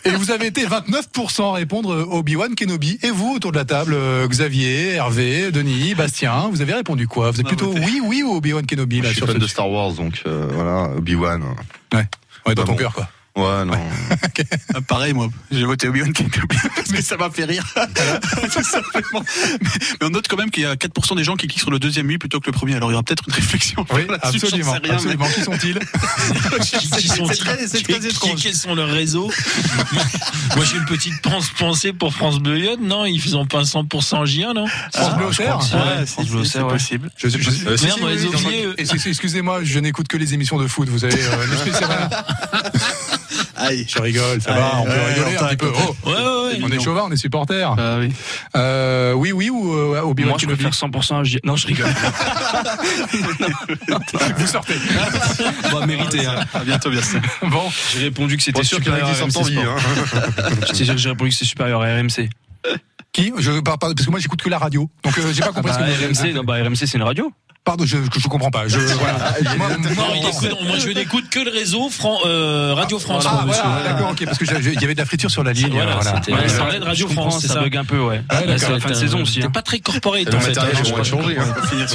[0.05, 2.99] et vous avez été 29% à répondre Obi-Wan Kenobi.
[3.03, 7.31] Et vous, autour de la table, euh, Xavier, Hervé, Denis, Bastien, vous avez répondu quoi?
[7.31, 7.85] Vous êtes On a plutôt voté.
[7.85, 10.47] oui, oui ou Obi-Wan Kenobi Je là suis sur fan de Star Wars, donc euh,
[10.51, 11.43] voilà, Obi-Wan.
[11.93, 11.99] Ouais,
[12.45, 12.77] ouais dans Bah ton bon.
[12.77, 13.09] cœur quoi.
[13.37, 13.73] Ouais, non.
[14.73, 17.63] Ah, pareil, moi, j'ai voté Obi-Wan que ça m'a fait rire.
[18.53, 19.23] Tout simplement.
[19.61, 19.69] Mais,
[20.01, 21.77] mais on note quand même qu'il y a 4% des gens qui cliquent sur le
[21.79, 22.75] deuxième oui plutôt que le premier.
[22.75, 23.85] Alors il y aura peut-être une réflexion.
[23.93, 24.71] Oui, absolument.
[24.71, 25.27] rien, mais- absolument.
[25.29, 25.79] Qui sont-ils
[26.99, 27.83] Qui, sont C'est très- c'est.
[27.83, 29.31] Quels sont leurs réseaux
[30.55, 32.77] Moi, j'ai une petite pense- pensée pour France Bleu Lyon.
[32.81, 34.65] Non, ils ont pas 100% J1, non?
[34.93, 36.73] France Bleu Auxerre c'est- si, Bleu c'est Auxerre, ouais.
[36.73, 37.09] possible.
[37.17, 38.17] Je, je- je- Euh, si, Merde, on les
[38.85, 40.89] c'est- Excusez-moi, je n'écoute que les émissions de foot.
[40.89, 41.55] Vous savez, euh, ne
[43.57, 45.71] spécialisez- Je rigole, ça va, on peut Ouais, rigoler on un petit peu.
[45.75, 46.59] Oh, Ouais, ouais, ouais.
[46.63, 47.69] on est chauvin, on est supporter.
[47.77, 48.11] Ah oui.
[48.55, 51.39] Euh, oui, oui ou euh, au Moi, je peux faire 100% HDI.
[51.43, 51.87] Non, je rigole.
[54.37, 54.75] Vous sortez.
[55.71, 56.25] On va mériter.
[56.25, 56.39] Hein.
[56.53, 57.19] À bientôt, bien sûr.
[57.43, 57.63] Bon,
[57.93, 59.57] J'ai répondu que c'était sûr qu'il y en a supérieur qui à RMC vie.
[59.57, 59.77] Sport.
[59.77, 60.49] Hein.
[60.73, 62.29] Je J'ai répondu que c'était supérieur à RMC.
[63.13, 63.33] qui?
[63.37, 64.89] Je, par- par- Parce que moi, j'écoute que la radio.
[65.03, 66.97] Donc, euh, j'ai pas Ah compris bah, ce que vous RMC, non, bah, RMC, c'est
[66.97, 67.31] une radio.
[67.67, 68.67] Pardon, je, je comprends pas.
[68.67, 69.33] Je, voilà.
[69.57, 73.25] Moi- moi- Non, il écoute- moi, je n'écoute que le réseau Fran- euh, Radio France.
[73.27, 75.69] Ah, voilà, d'accord, ok, parce que il y avait de la friture sur la ligne.
[75.73, 76.15] Voilà, voilà.
[76.15, 76.59] c'était- Ouais, ouais, ça ouais.
[76.63, 77.59] parlait de Radio France, c'est ça ça.
[77.61, 78.21] bug un peu, ouais.
[78.31, 79.39] Ouais, Là, c'est la fin de saison aussi.
[79.41, 79.51] T'es hein.
[79.51, 80.47] pas très corporate, Le en fait.
[80.55, 81.37] matériel, hein, on va je- changer.
[81.37, 81.43] hein.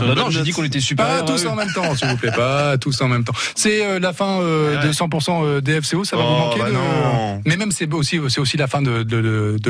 [0.06, 1.24] Une non, j'ai dit qu'on était Pas supérieur.
[1.24, 2.32] tous en même temps, s'il vous plaît.
[2.32, 3.32] Pas tous en même temps.
[3.54, 6.04] C'est euh, la fin euh, de 100% euh, DFCO.
[6.04, 7.40] Ça va Oh, vous manquer bah non.
[7.46, 9.06] Mais même c'est aussi c'est aussi la fin de,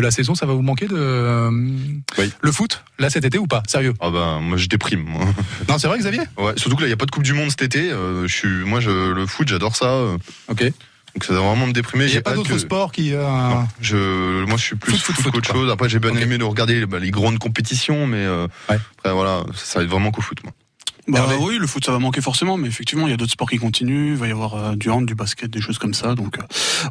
[0.01, 0.35] la saison.
[0.35, 1.49] Ça va vous manquer de
[2.41, 3.63] le foot là cet été ou pas?
[3.69, 3.95] Sérieux?
[4.01, 5.05] Ah bah moi je déprime.
[5.69, 6.23] Non, c'est vrai, Xavier?
[6.39, 7.91] Ouais, surtout que là il y a pas de Coupe du Monde cet été.
[7.91, 9.87] euh, je suis, moi je, le foot j'adore ça.
[9.87, 10.17] euh,
[10.49, 10.63] Ok.
[10.65, 12.07] donc ça va vraiment me déprimer.
[12.07, 13.15] Il n'y a pas d'autres que- sports qui.
[13.15, 15.71] euh, Non, je, moi je suis plus Foot, foot, foot, qu'autre chose.
[15.71, 18.79] Après j'ai bien aimé de regarder bah, les grandes compétitions, mais euh, Ouais.
[18.99, 20.39] après voilà, ça va être vraiment qu'au foot.
[20.43, 20.53] Moi.
[21.09, 23.51] Bah oui, le foot ça va manquer forcément, mais effectivement il y a d'autres sports
[23.51, 24.13] qui continuent.
[24.13, 26.15] Il va y avoir euh, du hand, du basket, des choses comme ça.
[26.15, 26.43] Donc euh,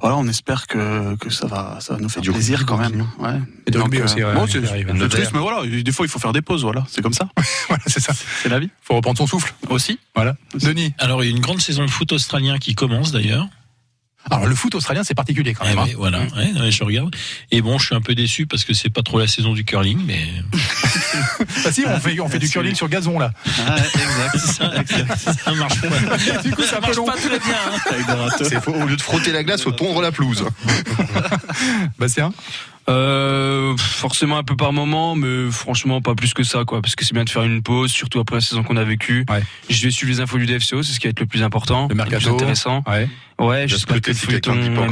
[0.01, 3.07] voilà, on espère que, que ça va ça va nous faire du plaisir quand même.
[3.20, 3.39] Ouais.
[3.68, 6.20] Et Donc, euh, aussi, ouais, bon, il c'est triste, mais voilà, des fois il faut
[6.20, 6.64] faire des pauses.
[6.64, 7.30] Voilà, c'est comme ça.
[7.68, 8.14] voilà, c'est ça.
[8.41, 8.70] C'est la vie.
[8.82, 9.53] Faut reprendre son souffle.
[9.70, 9.99] Aussi.
[10.16, 10.36] Voilà.
[10.55, 10.93] Denis.
[10.97, 13.47] Alors, il y a une grande saison de foot australien qui commence d'ailleurs.
[14.30, 15.80] Alors le foot australien, c'est particulier quand Eh même.
[15.80, 15.84] hein.
[15.86, 17.13] ouais, voilà, ouais, ouais, je regarde.
[17.51, 19.65] Et bon, je suis un peu déçu parce que c'est pas trop la saison du
[19.65, 20.22] curling, mais
[21.63, 23.32] Bah si, on fait on fait du curling sur gazon là.
[23.67, 24.38] Ah, exact.
[25.17, 25.88] ça, ça marche pas.
[26.43, 27.05] Du coup, ça marche long.
[27.05, 27.39] pas très bien.
[28.57, 28.61] hein.
[28.67, 30.45] Au lieu de frotter la glace, faut tondre la pelouse.
[31.99, 32.32] Bastien.
[32.92, 36.82] Euh, forcément un peu par moment, mais franchement pas plus que ça, quoi.
[36.82, 39.26] Parce que c'est bien de faire une pause, surtout après la saison qu'on a vécue.
[39.30, 39.42] Ouais.
[39.70, 41.88] Je vais suivre les infos du DFCO, c'est ce qui va être le plus important,
[41.89, 42.18] Le mercato.
[42.26, 42.84] plus intéressant.
[42.88, 43.08] Ouais.
[43.39, 44.39] Ouais, J'espère que le si le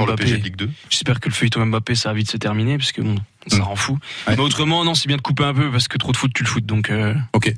[0.05, 0.69] Mbappé, 2.
[0.89, 3.15] j'espère que le feuilleton Mbappé ça va vite se terminer, parce que bon,
[3.47, 3.99] ça rend fou.
[4.27, 4.35] Ouais.
[4.35, 6.43] Mais autrement, non, c'est bien de couper un peu, parce que trop de foot, tu
[6.43, 6.89] le foot, donc.
[6.89, 7.53] Euh, Ok.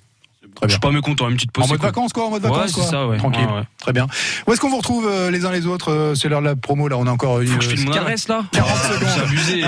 [0.56, 0.74] Très je bien.
[0.74, 1.64] suis pas mécontent, une petite pause.
[1.64, 1.88] En c'est mode cool.
[1.90, 2.90] vacances quoi, en mode Ouais, vacances c'est quoi.
[2.90, 3.18] ça, ouais.
[3.18, 3.46] Tranquille.
[3.48, 3.64] Ouais, ouais.
[3.80, 4.08] Très bien.
[4.48, 6.56] Où est-ce qu'on vous retrouve euh, les uns les autres euh, C'est l'heure de la
[6.56, 6.98] promo là.
[6.98, 7.48] On a encore une.
[7.48, 9.26] Faut que je filme mon euh, adresse là 40 C'est secondes.
[9.28, 9.64] abusé.
[9.64, 9.68] euh,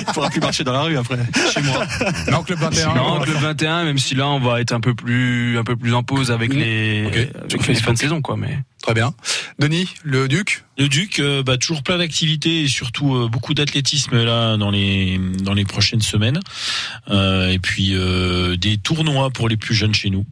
[0.00, 1.18] Il faudra plus marcher dans la rue après.
[1.54, 1.84] chez moi.
[2.30, 2.94] Non, club 21.
[2.94, 5.94] Non, Club 21, même si là on va être un peu plus, un peu plus
[5.94, 7.16] en pause avec les, Ok.
[7.44, 8.36] avec les fins de saison, quoi.
[8.36, 9.14] Mais Très bien.
[9.60, 10.64] Denis, le Duc.
[10.76, 15.18] Le Duc, euh, bah, toujours plein d'activités et surtout euh, beaucoup d'athlétisme là dans les
[15.40, 16.40] dans les prochaines semaines.
[17.08, 20.26] Euh, et puis euh, des tournois pour les plus jeunes chez nous.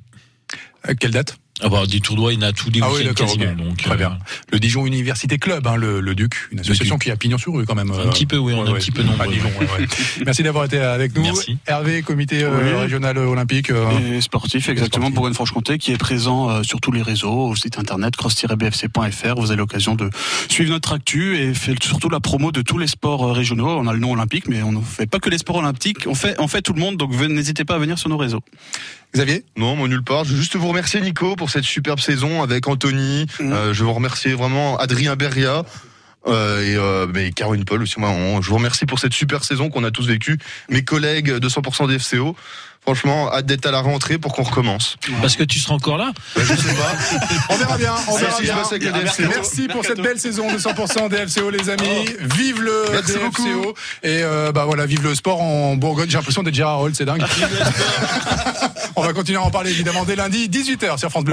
[0.89, 1.39] Euh, quelle date?
[1.63, 3.53] Ah bah, des tournois, il y en a tous les Ah oui, quasiment.
[3.53, 4.19] Donc, Très euh, bien.
[4.53, 7.05] Le Dijon Université Club, hein, le, le Duc, une association Duc.
[7.05, 7.91] qui a pignon sur rue quand même.
[7.91, 9.67] Un petit peu, oui, on est un petit peu nombreux, À Dijon, ouais.
[9.67, 9.87] ouais, ouais.
[10.25, 11.23] Merci d'avoir été avec nous.
[11.23, 11.59] Merci.
[11.67, 13.71] Hervé, comité euh, régional olympique.
[13.71, 15.15] euh, Et sportif, exactement, sportif.
[15.15, 19.35] Bourgogne-Franche-Comté, qui est présent euh, sur tous les réseaux, au site internet cross-bfc.fr.
[19.41, 20.11] Vous avez l'occasion de
[20.49, 23.69] suivre notre actu et fait surtout la promo de tous les sports euh, régionaux.
[23.69, 26.07] On a le nom olympique, mais on ne fait pas que les sports olympiques.
[26.07, 28.41] On fait, on fait tout le monde, donc n'hésitez pas à venir sur nos réseaux.
[29.15, 30.25] Xavier Non, moi nulle part.
[30.25, 33.27] Je veux juste vous remercier Nico pour cette superbe saison avec Anthony.
[33.41, 33.53] Mm.
[33.53, 35.65] Euh, je veux remercier vraiment Adrien Beria.
[36.27, 37.99] Euh, et euh, mais Caroline Paul aussi.
[37.99, 40.39] Moi, on- je vous remercie pour cette super saison qu'on a tous vécue.
[40.69, 42.37] Mes collègues de 100% DFCO.
[42.83, 44.97] Franchement, hâte d'être à la rentrée pour qu'on recommence.
[45.21, 46.95] Parce que tu seras encore là Bah, je sais pas.
[47.51, 48.55] On verra bien, on Merci, verra bien.
[48.63, 49.23] bosse avec le DFCO.
[49.29, 52.07] Merci pour cette belle saison de 100% DFCO les amis.
[52.21, 53.69] Vive le Merci DFCO beaucoup.
[54.03, 56.09] et euh, bah voilà, vive le sport en Bourgogne.
[56.09, 57.23] J'ai l'impression d'être Gérard Roll, c'est dingue.
[58.97, 61.29] on va continuer à en parler évidemment dès lundi 18h sur France Bleu.